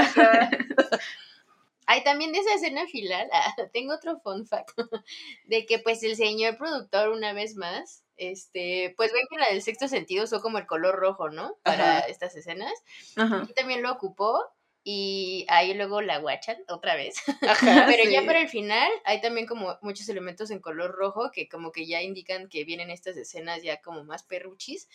[1.87, 4.71] Ay, también de esa escena final, ah, tengo otro fun fact,
[5.45, 9.63] de que pues el señor productor una vez más, este, pues ven que la del
[9.63, 11.59] sexto sentido usó como el color rojo, ¿no?
[11.65, 12.07] Para Ajá.
[12.09, 12.73] estas escenas.
[13.17, 13.43] Ajá.
[13.43, 14.41] Aquí también lo ocupó
[14.87, 17.17] y ahí luego la guachan otra vez.
[17.43, 17.85] Ajá.
[17.87, 18.27] Pero ya Sí.
[18.27, 22.03] para el final hay también como muchos elementos en color rojo que como que ya
[22.03, 24.89] indican que vienen estas escenas ya como más perruchis.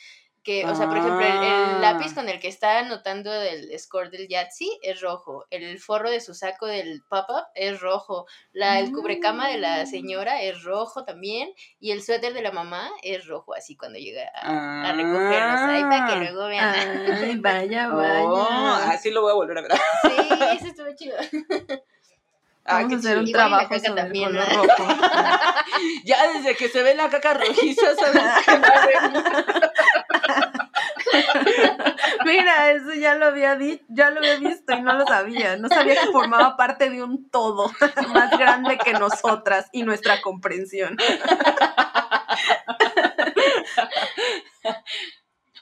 [0.65, 1.71] O sea, por ejemplo, el, Ah.
[1.75, 5.45] el lápiz con el que está anotando el score del Yahtzee es rojo.
[5.49, 8.25] El forro de su saco del pop-up es rojo.
[8.51, 11.49] La, el cubrecama de la señora es rojo también.
[11.79, 14.47] Y el suéter de la mamá es rojo, así cuando llega a,
[14.83, 14.93] a Ah.
[14.93, 15.59] recogerlos.
[15.61, 16.75] Ahí para que luego vean.
[16.75, 18.91] Ay, vaya, Oh, vaya.
[18.91, 19.71] así lo voy a volver a ver.
[20.03, 21.15] Sí, eso estuvo chido.
[22.65, 24.63] Ah, Vamos qué a hacer un trabajo el también, color ¿no?
[24.63, 24.87] rojo.
[26.03, 29.68] Ya desde que se ve la caca rojiza, sabes que.
[32.25, 35.57] Mira, eso ya lo había di- ya lo había visto y no lo sabía.
[35.57, 37.71] No sabía que formaba parte de un todo
[38.13, 40.97] más grande que nosotras y nuestra comprensión.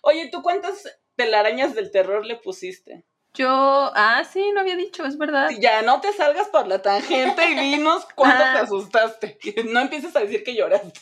[0.01, 0.84] Oye, ¿tú cuántas
[1.15, 3.03] telarañas del terror le pusiste?
[3.34, 3.47] Yo,
[3.95, 5.49] ah, sí, no había dicho, es verdad.
[5.59, 8.61] Ya no te salgas por la tangente y dinos cuánto te Ah.
[8.61, 9.38] asustaste.
[9.65, 10.99] No empieces a decir que lloraste.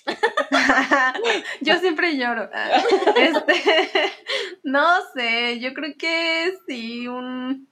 [1.61, 2.49] Yo siempre lloro.
[3.15, 4.11] Este,
[4.63, 4.85] no
[5.15, 7.67] sé, yo creo que sí, un...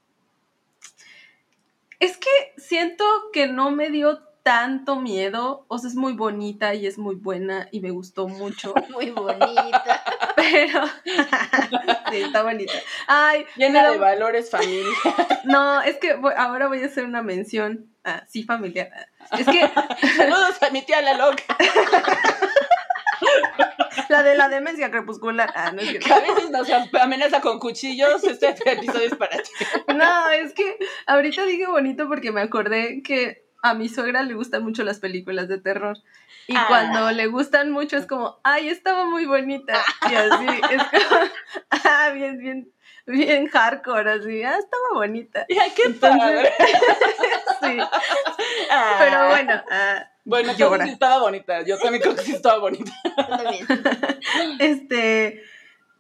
[2.00, 6.86] Es que siento que no me dio tanto miedo, o sea, es muy bonita y
[6.86, 10.04] es muy buena y me gustó mucho, Muy bonita.
[10.36, 10.86] pero...
[12.12, 12.74] sí, está bonita.
[13.08, 14.92] Ay, Llena de valores, familia.
[15.46, 18.90] No, es que voy- ahora voy a hacer una mención, ah, sí, familiar.
[19.38, 19.72] Es que
[20.18, 21.44] Saludos a mi tía la loca.
[24.10, 26.00] La de la demencia crepuscular, ah, no es.
[26.00, 26.68] Que a veces nos
[27.00, 28.24] amenaza con cuchillos.
[28.24, 29.50] Este episodio es para ti.
[29.96, 30.78] No, es que
[31.08, 35.48] ahorita dije bonito porque me acordé que a mi suegra le gustan mucho las películas
[35.48, 35.98] de terror.
[36.48, 36.66] Y Ah.
[36.68, 39.82] cuando le gustan mucho es como, ay, estaba muy bonita.
[40.12, 41.22] Y así, es como,
[41.86, 42.73] ah, bien, bien.
[43.06, 45.46] Bien hardcore, así, ah, estaba bonita.
[45.62, 46.52] ¡Ay, qué padre!
[47.62, 47.78] sí.
[48.72, 48.96] Ah.
[49.00, 50.86] Pero bueno, ah, Bueno, entonces llora.
[50.86, 51.62] sí estaba bonita.
[51.64, 52.92] Yo también creo que sí estaba bonita.
[53.28, 53.66] También.
[54.60, 55.44] Este,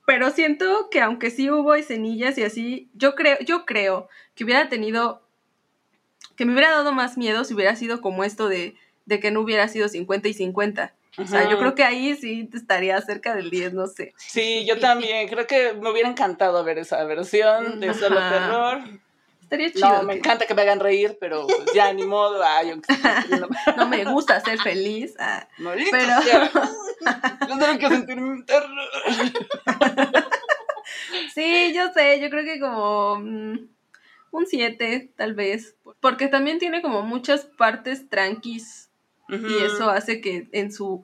[0.06, 4.70] pero siento que aunque sí hubo escenillas y así, yo creo, yo creo que hubiera
[4.70, 5.22] tenido,
[6.36, 8.76] que me hubiera dado más miedo si hubiera sido como esto de,
[9.06, 10.94] de que no hubiera sido 50 y 50.
[11.18, 14.14] O sea, yo creo que ahí sí estaría cerca del 10, no sé.
[14.18, 15.28] Sí, yo también.
[15.28, 18.82] Creo que me hubiera encantado ver esa versión de solo terror.
[19.44, 19.90] Estaría chido.
[19.90, 22.42] No, me encanta que me hagan reír, pero pues ya ni modo.
[22.44, 22.92] Ay, aunque
[23.78, 25.14] no, me gusta ser feliz.
[25.20, 25.48] ah,
[25.92, 26.52] Pero- sea.
[27.48, 28.70] Yo tengo que sentir mi terror.
[31.34, 33.68] Sí, yo sé, yo creo que como mm,
[34.32, 35.76] un 7, tal vez.
[36.00, 38.90] Porque también tiene como muchas partes tranquis
[39.34, 41.04] y eso hace que en su,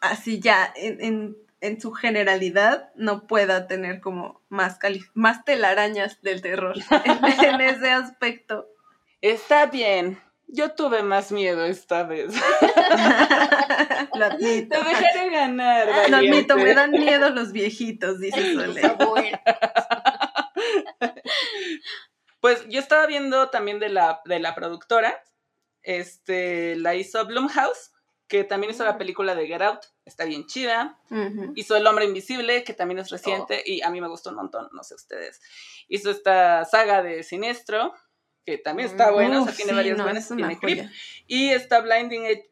[0.00, 6.20] así ya, en, en, en su generalidad no pueda tener como más, cali- más telarañas
[6.22, 8.68] del terror en, en ese aspecto.
[9.20, 10.20] Está bien.
[10.46, 12.34] Yo tuve más miedo esta vez.
[14.14, 14.78] Lo admito.
[14.78, 15.88] Te dejaré ganar.
[16.10, 18.82] Lo admito, me dan miedo los viejitos, dice Sole.
[22.40, 25.22] Pues yo estaba viendo también de la, de la productora.
[25.84, 27.92] Este, la hizo Blumhouse,
[28.26, 29.80] que también hizo la película de Get Out.
[30.04, 30.98] Está bien chida.
[31.54, 34.68] Hizo El Hombre Invisible, que también es reciente y a mí me gustó un montón,
[34.72, 35.40] no sé ustedes.
[35.88, 37.94] Hizo esta saga de Sinestro,
[38.44, 40.28] que también está buena, o sea, tiene sí, varias no, buenas.
[40.28, 40.90] tiene Creep.
[41.26, 42.50] Y está Blinding Edge.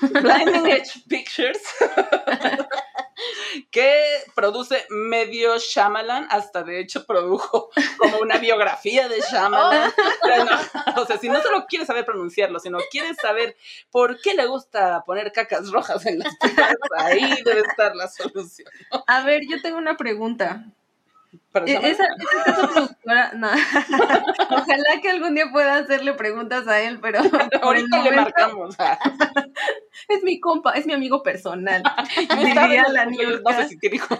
[0.00, 1.60] Blinding Edge Pictures,
[3.70, 9.92] que produce medio Shyamalan, hasta de hecho produjo como una biografía de Shyamalan.
[10.46, 13.56] No, o sea, si no solo quieres saber pronunciarlo, sino quieres saber
[13.90, 18.68] por qué le gusta poner cacas rojas en las películas, ahí debe estar la solución.
[19.06, 20.64] A ver, yo tengo una pregunta.
[21.54, 21.90] E-.
[21.90, 23.48] Esa, esa casa productora, no.
[24.50, 27.20] Ojalá que algún día pueda hacerle preguntas a él, pero
[27.62, 28.76] Ahorita le marcamos.
[30.08, 31.82] es mi compa, es mi amigo personal.
[31.82, 33.08] No Diría la
[33.56, 34.18] sé si tiene hijos.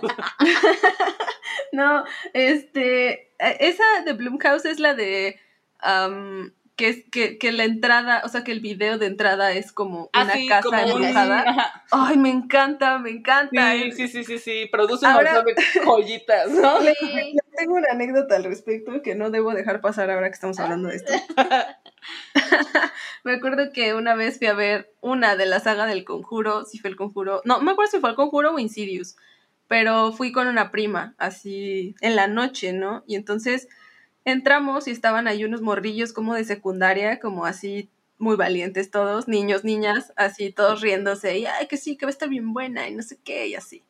[1.72, 5.40] No, este, eh, esa de Bloomhouse es la de
[6.76, 10.10] que es que, que la entrada, o sea, que el video de entrada es como
[10.14, 11.84] una Así casa como embrujada.
[11.92, 13.72] Ay, me encanta, me encanta.
[13.74, 14.68] Sí, sí, sí, sí, sí.
[14.72, 15.44] Produce Ahora-
[15.84, 16.78] joyitas, ¿no?
[17.56, 20.96] Tengo una anécdota al respecto que no debo dejar pasar ahora que estamos hablando de
[20.96, 21.12] esto.
[23.24, 26.78] me acuerdo que una vez fui a ver una de la saga del conjuro, si
[26.78, 29.14] fue el conjuro, no, no me acuerdo si fue el conjuro o Insidious,
[29.68, 33.04] pero fui con una prima, así en la noche, ¿no?
[33.06, 33.68] Y entonces
[34.24, 39.64] entramos y estaban ahí unos morrillos como de secundaria, como así muy valientes todos, niños,
[39.64, 42.94] niñas, así todos riéndose y, ay, que sí, que va a estar bien buena y
[42.94, 43.82] no sé qué, y así.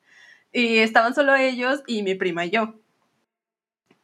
[0.53, 2.75] Y estaban solo ellos y mi prima y yo.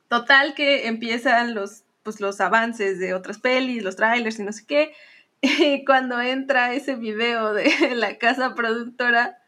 [0.09, 4.67] Total que empiezan los, pues, los avances de otras pelis, los trailers y no sé
[4.67, 4.93] qué.
[5.43, 7.65] Y cuando entra ese video de
[7.97, 9.39] la casa productora,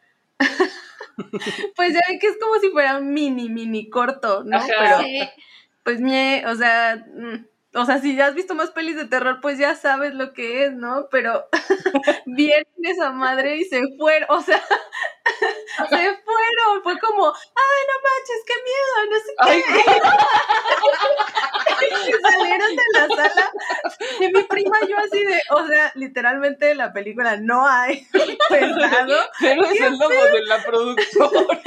[1.76, 4.56] pues ya ven que es como si fuera un mini, mini corto, ¿no?
[4.58, 4.66] Ajá.
[4.78, 5.20] Pero Sí.
[5.84, 9.40] Pues mie, o sea, mm, o sea, si ya has visto más pelis de terror,
[9.40, 11.08] pues ya sabes lo que es, ¿no?
[11.10, 11.46] Pero
[12.26, 14.60] viene esa madre y se fueron, o sea,
[15.88, 19.50] se fueron, fue como, ay, no manches, qué miedo, no sé qué.
[19.50, 19.62] Ay,
[21.82, 23.52] Y salieron de la sala
[24.20, 28.06] y mi prima y yo así de, o sea, literalmente en la película no hay
[28.48, 31.60] pesado, pero es el logo de la productora.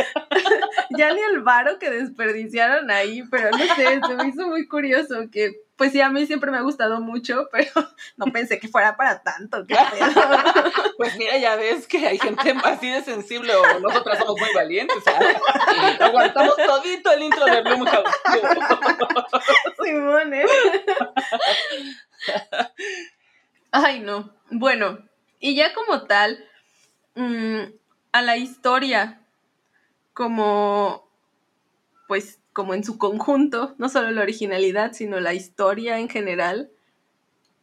[0.98, 5.15] ya ni el varo que desperdiciaron ahí, pero no sé, se me hizo muy curioso
[5.32, 7.69] que, pues sí, a mí siempre me ha gustado mucho, pero
[8.18, 9.65] no pensé que fuera para tanto.
[10.97, 15.03] Pues mira, ya ves que hay gente así de sensible o nosotras somos muy valientes.
[15.07, 15.97] ¿ah?
[16.06, 18.10] Aguantamos todito el intro de Blumhouse.
[19.84, 20.45] Simón, ¿eh?
[23.72, 24.34] Ay, no.
[24.52, 24.99] Bueno,
[25.39, 26.45] y ya como tal,
[27.15, 27.64] mm,
[28.14, 29.22] a la historia,
[30.14, 31.11] como,
[32.07, 36.72] pues, como en su conjunto, no solo la originalidad, sino la historia en general,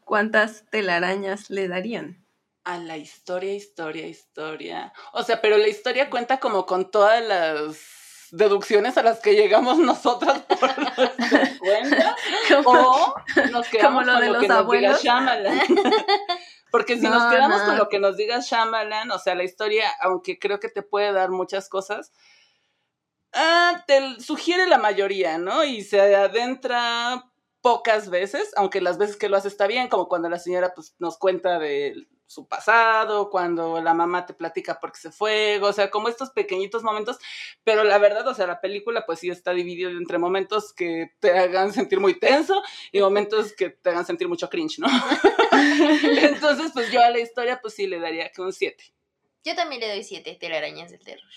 [0.05, 2.23] ¿cuántas telarañas le darían?
[2.65, 4.93] A la historia, historia, historia.
[5.15, 9.79] O sea, pero la historia cuenta como con todas las deducciones a las que llegamos
[9.93, 12.17] nosotras por nuestra cuenta.
[12.67, 13.15] O
[13.51, 15.01] nos quedamos lo con de lo los que nos abuelos.
[15.03, 15.61] diga Shyamalan.
[16.71, 17.67] Porque si No, nos quedamos no.
[17.67, 21.13] con lo que nos diga Shyamalan, o sea, la historia, aunque creo que te puede
[21.15, 22.13] dar muchas cosas,
[23.33, 25.65] ah, te sugiere la mayoría, ¿no?
[25.65, 27.31] Y se adentra
[27.61, 30.95] pocas veces, aunque las veces que lo hace está bien, como cuando la señora pues,
[30.99, 35.73] nos cuenta de su pasado, cuando la mamá te platica por qué se fue, o
[35.73, 37.19] sea, como estos pequeñitos momentos,
[37.63, 41.39] pero la verdad, o sea, la película pues sí está dividida entre momentos que te
[41.39, 44.89] hagan sentir muy tenso y momentos que te hagan sentir mucho cringe, ¿no?
[46.23, 48.83] Entonces, pues yo a la historia pues sí le daría que un 7.
[49.45, 51.31] Yo también le doy 7 telarañas del terror.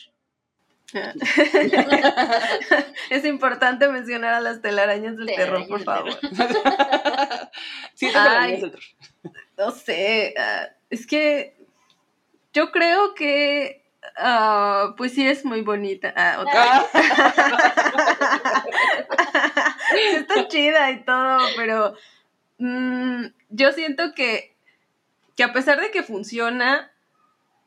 [3.09, 6.13] es importante mencionar a las telarañas del terror, por favor.
[7.95, 8.85] sí, telarañas del terror.
[9.57, 11.55] No sé, uh, es que
[12.53, 13.85] yo creo que
[14.17, 16.13] uh, pues sí es muy bonita.
[16.15, 16.85] Ah, otra
[19.91, 21.95] sí está chida y todo, pero
[22.59, 24.55] mm, yo siento que,
[25.35, 26.91] que a pesar de que funciona,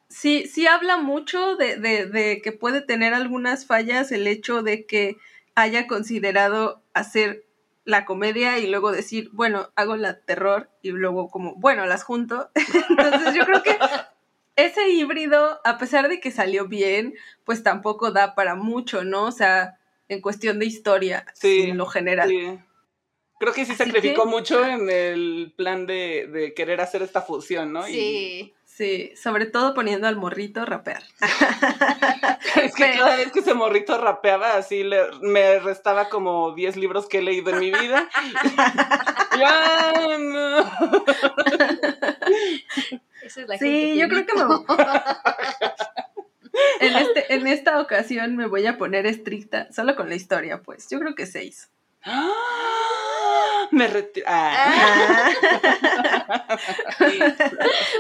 [0.08, 4.86] sí, sí habla mucho de, de, de, que puede tener algunas fallas el hecho de
[4.86, 5.16] que
[5.54, 7.44] haya considerado hacer
[7.84, 12.50] la comedia y luego decir, bueno, hago la terror y luego como, bueno, las junto.
[12.90, 13.78] Entonces yo creo que
[14.56, 17.14] ese híbrido, a pesar de que salió bien,
[17.44, 19.24] pues tampoco da para mucho, ¿no?
[19.24, 19.78] O sea,
[20.08, 22.28] en cuestión de historia, sí, en lo general.
[22.28, 22.58] Sí.
[23.40, 27.84] Creo que sí sacrificó mucho en el plan de, de, querer hacer esta fusión, ¿no?
[27.84, 28.52] Sí.
[28.78, 31.02] Sí, sobre todo poniendo al morrito rapear.
[32.62, 37.08] es que cada vez que ese morrito rapeaba, así le, me restaba como 10 libros
[37.08, 38.08] que he leído en mi vida.
[39.36, 40.58] ya, no.
[43.20, 44.44] Esa es la sí, yo creo que me...
[46.80, 50.88] en, este, en esta ocasión me voy a poner estricta, solo con la historia, pues.
[50.88, 51.26] Yo creo que
[52.04, 52.14] 6.
[53.70, 54.26] Me retiro.
[54.28, 55.30] Ah.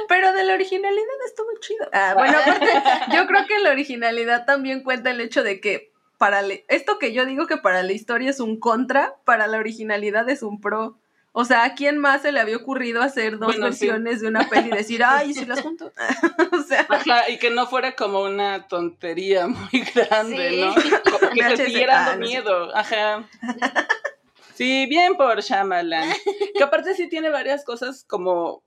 [0.08, 1.88] Pero de la originalidad estuvo chido.
[1.92, 2.66] Ah, bueno, aparte,
[3.12, 7.26] yo creo que la originalidad también cuenta el hecho de que para esto que yo
[7.26, 10.98] digo que para la historia es un contra, para la originalidad es un pro.
[11.40, 14.70] O sea, ¿a quién más se le había ocurrido hacer dos versiones de una peli
[14.70, 15.92] y decir, ay, si las junto?
[16.52, 16.84] o sea.
[17.28, 20.74] y que no fuera como una tontería muy grande, ¿no?
[21.32, 22.76] que te siguiera dando ah, miedo.
[22.76, 23.28] Ajá.
[24.54, 26.12] Sí, bien por Shyamalan.
[26.56, 28.64] Que aparte sí tiene varias cosas como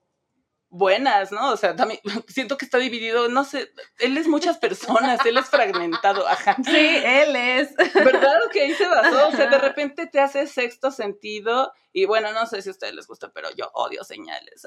[0.72, 1.52] buenas, ¿no?
[1.52, 5.45] O sea, también siento que está dividido, no sé, él es muchas personas, él es
[5.45, 6.56] fragmentado, ajá.
[6.64, 7.76] Sí, él es.
[7.93, 8.39] ¿Verdad?
[8.52, 12.48] Que ahí se basó, o sea, de repente te hace sexto sentido y bueno, no
[12.48, 14.65] sé si a ustedes les gusta, pero yo odio señales.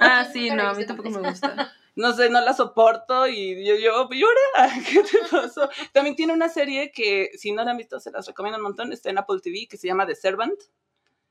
[0.00, 1.72] Ah, sí, no, a mí tampoco me gusta.
[1.96, 5.68] No sé, no la soporto y yo, yo, llora, ¿qué te pasó?
[5.92, 8.92] También tiene una serie que, si no la han visto, se las recomiendo un montón,
[8.92, 10.60] está en Apple TV, que se llama The Servant.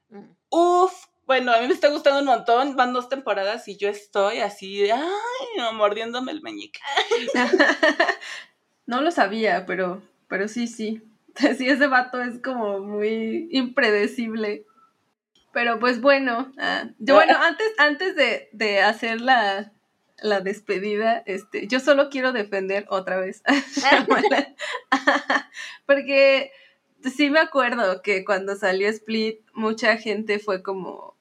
[0.10, 0.30] Mm.
[0.50, 0.94] Uf,
[1.26, 4.90] bueno, a mí me está gustando un montón, van dos temporadas y yo estoy así,
[4.90, 6.80] ay, mordiéndome el meñique.
[8.86, 11.02] no lo sabía, pero, pero sí, sí.
[11.58, 14.66] Sí, ese vato es como muy impredecible.
[15.52, 19.72] Pero pues bueno, ah, yo bueno, antes, antes de, de hacer la,
[20.20, 23.44] la despedida, este, yo solo quiero defender otra vez.
[25.86, 26.52] Porque
[27.10, 31.16] sí me acuerdo que cuando salió Split, mucha gente fue como,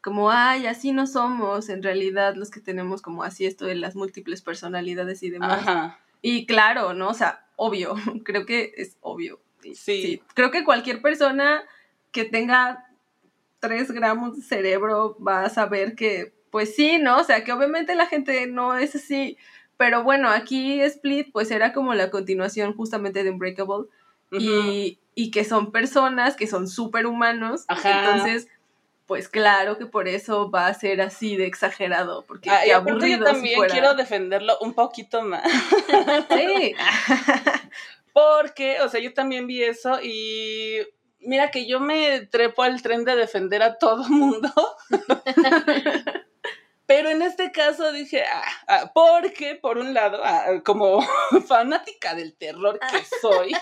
[0.00, 3.96] como, ay, así no somos en realidad los que tenemos como así esto de las
[3.96, 5.96] múltiples personalidades y demás.
[6.22, 7.08] Y claro, ¿no?
[7.08, 7.94] O sea, obvio,
[8.24, 9.40] creo que es obvio.
[9.74, 10.22] Sí.
[10.34, 11.62] Creo que cualquier persona
[12.12, 12.86] que tenga
[13.58, 17.18] tres gramos de cerebro va a saber que, pues sí, ¿no?
[17.18, 19.36] O sea, que obviamente la gente no es así.
[19.76, 23.86] Pero bueno, aquí Split, pues era como la continuación justamente de Unbreakable.
[24.30, 27.64] y, y, que son personas que son súper humanos.
[27.68, 28.46] Entonces
[29.06, 33.24] pues claro que por eso va a ser así de exagerado, porque ah, aburrido yo
[33.24, 35.44] también quiero defenderlo un poquito más.
[36.30, 36.74] sí.
[38.12, 40.78] porque, o sea, yo también vi eso y
[41.20, 44.50] mira que yo me trepo al tren de defender a todo mundo.
[46.86, 51.02] Pero en este caso dije, ah, ah, porque por un lado, ah, como
[51.48, 53.52] fanática del terror que soy,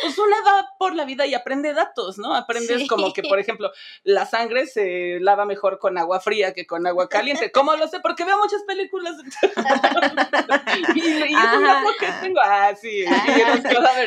[0.00, 2.34] pues una va por la vida y aprende datos, ¿no?
[2.34, 3.72] Aprendes como que, por ejemplo,
[4.04, 7.50] la sangre se lava mejor con agua fría que con agua caliente.
[7.50, 7.98] ¿Cómo lo sé?
[8.00, 9.16] Porque veo muchas películas.
[10.94, 12.40] y, y es un dato que tengo.
[12.44, 13.04] Ah, sí,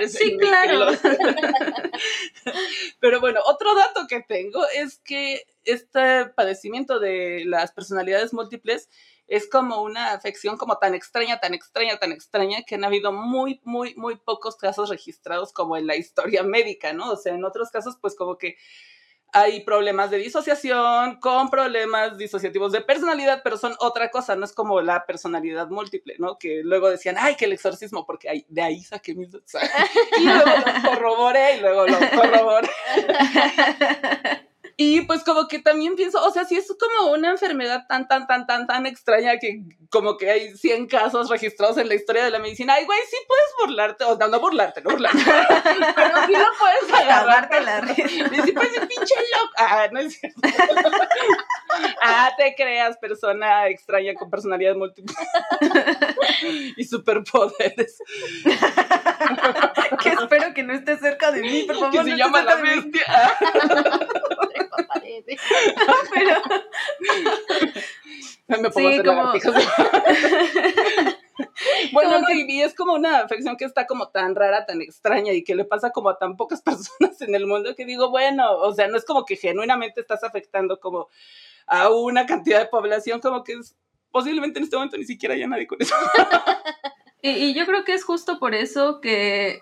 [0.07, 0.91] Sí, claro.
[2.99, 8.89] Pero bueno, otro dato que tengo es que este padecimiento de las personalidades múltiples
[9.29, 13.61] es como una afección como tan extraña, tan extraña, tan extraña, que han habido muy,
[13.63, 17.11] muy, muy pocos casos registrados como en la historia médica, ¿no?
[17.11, 18.57] O sea, en otros casos, pues como que
[19.31, 24.53] hay problemas de disociación con problemas disociativos de personalidad, pero son otra cosa, no es
[24.53, 26.39] como la personalidad múltiple, ¿no?
[26.39, 29.29] Que luego decían, ay, que el exorcismo, porque de ahí saqué mis...
[30.19, 32.69] y luego lo corroboré y luego lo corroboré.
[34.81, 38.27] Y pues como que también pienso, o sea, si es como una enfermedad tan, tan,
[38.27, 42.31] tan, tan, tan extraña que como que hay 100 casos registrados en la historia de
[42.31, 45.19] la medicina, ay, güey, sí puedes burlarte, o no, no burlarte, no burlarte,
[45.95, 48.03] pero sí lo puedes agarrarte la risa.
[48.03, 49.53] Y sí decir, pinche loco.
[49.57, 50.39] Ah, no es cierto.
[52.01, 55.13] ah, te creas, persona extraña con personalidad múltiple
[56.77, 57.97] y superpoderes.
[60.01, 61.91] que espero que no esté cerca de mí, por favor.
[61.91, 62.91] Que se llama la de
[65.01, 65.35] bestia.
[66.13, 66.35] Pero,
[68.61, 69.33] Me pongo Sí, a hacer como-.
[71.93, 75.33] Bueno, no, y y es como una afección que está como tan rara, tan extraña
[75.33, 78.57] y que le pasa como a tan pocas personas en el mundo que digo, bueno,
[78.57, 81.07] o sea, no es como que genuinamente estás afectando como
[81.67, 83.75] a una cantidad de población, como que es,
[84.11, 85.95] posiblemente en este momento ni siquiera haya nadie con eso.
[87.21, 89.61] y, y yo creo que es justo por eso que,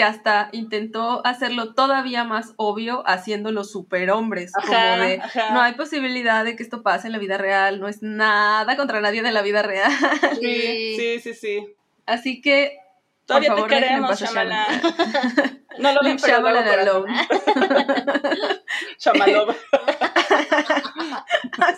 [0.00, 5.52] que hasta intentó hacerlo todavía más obvio haciendo superhombres, como de ajá.
[5.52, 9.02] no hay posibilidad de que esto pase en la vida real, no es nada contra
[9.02, 9.92] nadie de la vida real.
[10.40, 11.74] Sí, sí, sí, sí.
[12.06, 12.78] Así que
[13.26, 14.80] Todavía favor, te queremos, Shyamalan.
[15.78, 17.14] No lo ven, pero alone.
[18.98, 19.56] Shyamalover.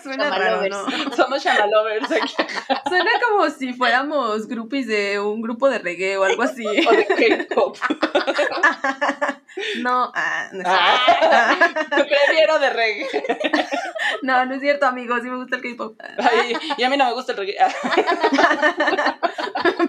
[0.02, 1.16] Suena raro, ¿no?
[1.16, 2.34] Somos Shamalovers aquí.
[2.88, 6.64] Suena como si fuéramos groupies de un grupo de reggae o algo así.
[6.88, 7.76] O de K-pop.
[9.80, 11.58] No, ah, no, Ah,
[11.90, 13.06] prefiero de reggae.
[14.22, 16.00] no, no es cierto, amigos, sí me gusta el K-pop.
[16.76, 17.56] Y a mí no me gusta el reggae.
[17.60, 19.18] Ah,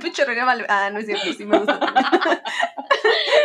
[0.02, 0.66] pinche reggae vale.
[0.70, 1.80] Ah, no es cierto, sí me gusta.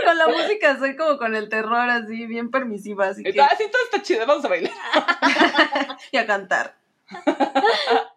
[0.05, 3.33] con la música soy como con el terror así, bien permisiva, así que...
[3.59, 4.73] sí, todo está chido, vamos a bailar.
[6.13, 6.77] y a cantar.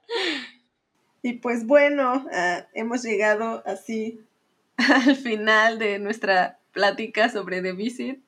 [1.22, 4.22] y pues bueno, ah, hemos llegado así
[4.78, 8.20] al final de nuestra plática sobre The Visit.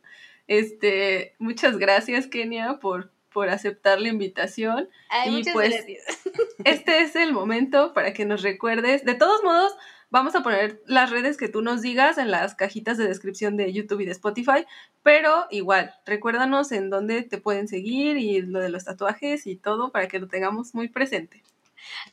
[0.47, 4.89] Este, muchas gracias, Kenia, por, por aceptar la invitación.
[5.09, 6.21] Ay, Y muchas pues- gracias.
[6.65, 9.05] Este es el momento para que nos recuerdes.
[9.05, 9.73] De todos modos,
[10.13, 13.73] vamos a poner las redes que tú nos digas en las cajitas de descripción de
[13.73, 14.65] YouTube y de Spotify,
[15.01, 19.91] pero igual, recuérdanos en dónde te pueden seguir y lo de los tatuajes y todo
[19.91, 21.41] para que lo tengamos muy presente.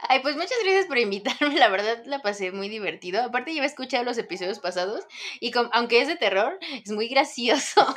[0.09, 3.23] Ay, pues muchas gracias por invitarme, la verdad la pasé muy divertido.
[3.23, 5.05] Aparte ya he escuchado los episodios pasados
[5.39, 7.87] y com- aunque es de terror, es muy gracioso.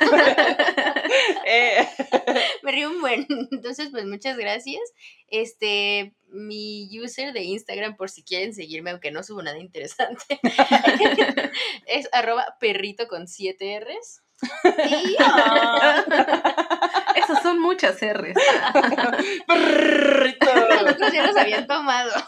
[1.46, 1.86] Eh,
[2.62, 3.26] Me río un buen.
[3.50, 4.80] Entonces, pues muchas gracias.
[5.28, 10.40] Este, mi user de Instagram, por si quieren seguirme, aunque no subo nada interesante,
[11.86, 14.22] es arroba perrito con 7 R's.
[14.42, 16.04] Y ah,
[17.16, 18.34] Esas son muchas R's.
[19.46, 20.46] perrito.
[21.12, 22.10] ya los habían tomado.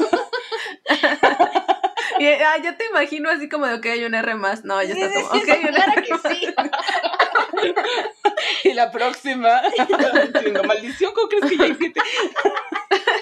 [2.18, 4.64] Y, ah, ya te imagino así como de, ok, hay un R más.
[4.64, 6.02] No, ya está como, ok, hay un claro R.
[6.02, 6.54] que sí.
[8.64, 9.60] Y la próxima,
[10.66, 12.00] maldición, ¿cómo crees que ya hay siete?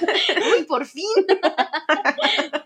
[0.56, 1.04] Uy, por fin.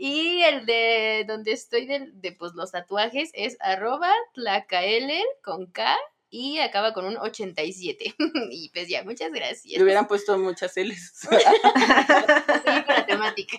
[0.00, 5.96] Y el de donde estoy de, de, pues los tatuajes es arroba tlacaelel con K
[6.30, 8.14] y acaba con un 87.
[8.50, 9.78] Y pues ya, muchas gracias.
[9.78, 11.26] Le hubieran puesto muchas L's.
[11.28, 13.58] Con la temática.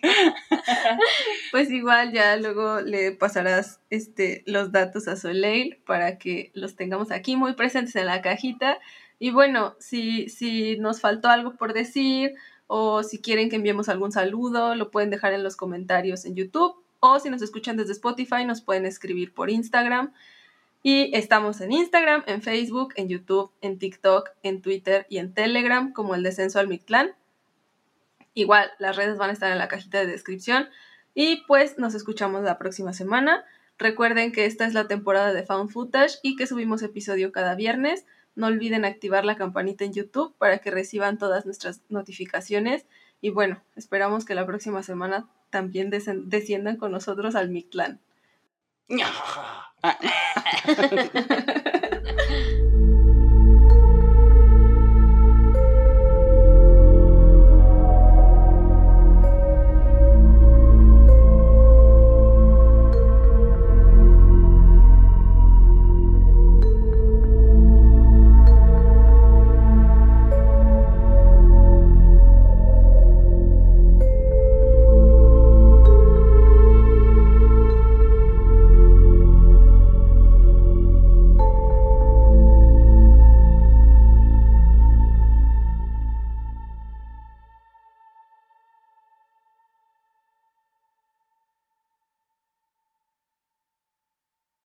[1.52, 7.12] Pues igual ya luego le pasarás este, los datos a Soleil para que los tengamos
[7.12, 8.80] aquí muy presentes en la cajita.
[9.18, 12.36] Y bueno, si, si nos faltó algo por decir
[12.72, 16.76] o si quieren que enviemos algún saludo, lo pueden dejar en los comentarios en YouTube
[17.00, 20.14] o si nos escuchan desde Spotify, nos pueden escribir por Instagram.
[20.84, 25.92] Y estamos en Instagram, en Facebook, en YouTube, en TikTok, en Twitter y en Telegram
[25.92, 27.16] como el Descenso al Mictlán.
[28.34, 30.70] Igual, las redes van a estar en la cajita de descripción.
[31.16, 33.44] Y pues nos escuchamos la próxima semana.
[33.78, 38.06] Recuerden que esta es la temporada de Found Footage y que subimos episodio cada viernes.
[38.40, 42.86] No olviden activar la campanita en YouTube para que reciban todas nuestras notificaciones.
[43.20, 48.00] Y bueno, esperamos que la próxima semana también desciendan con nosotros al Mictlán.
[49.82, 49.98] Ah.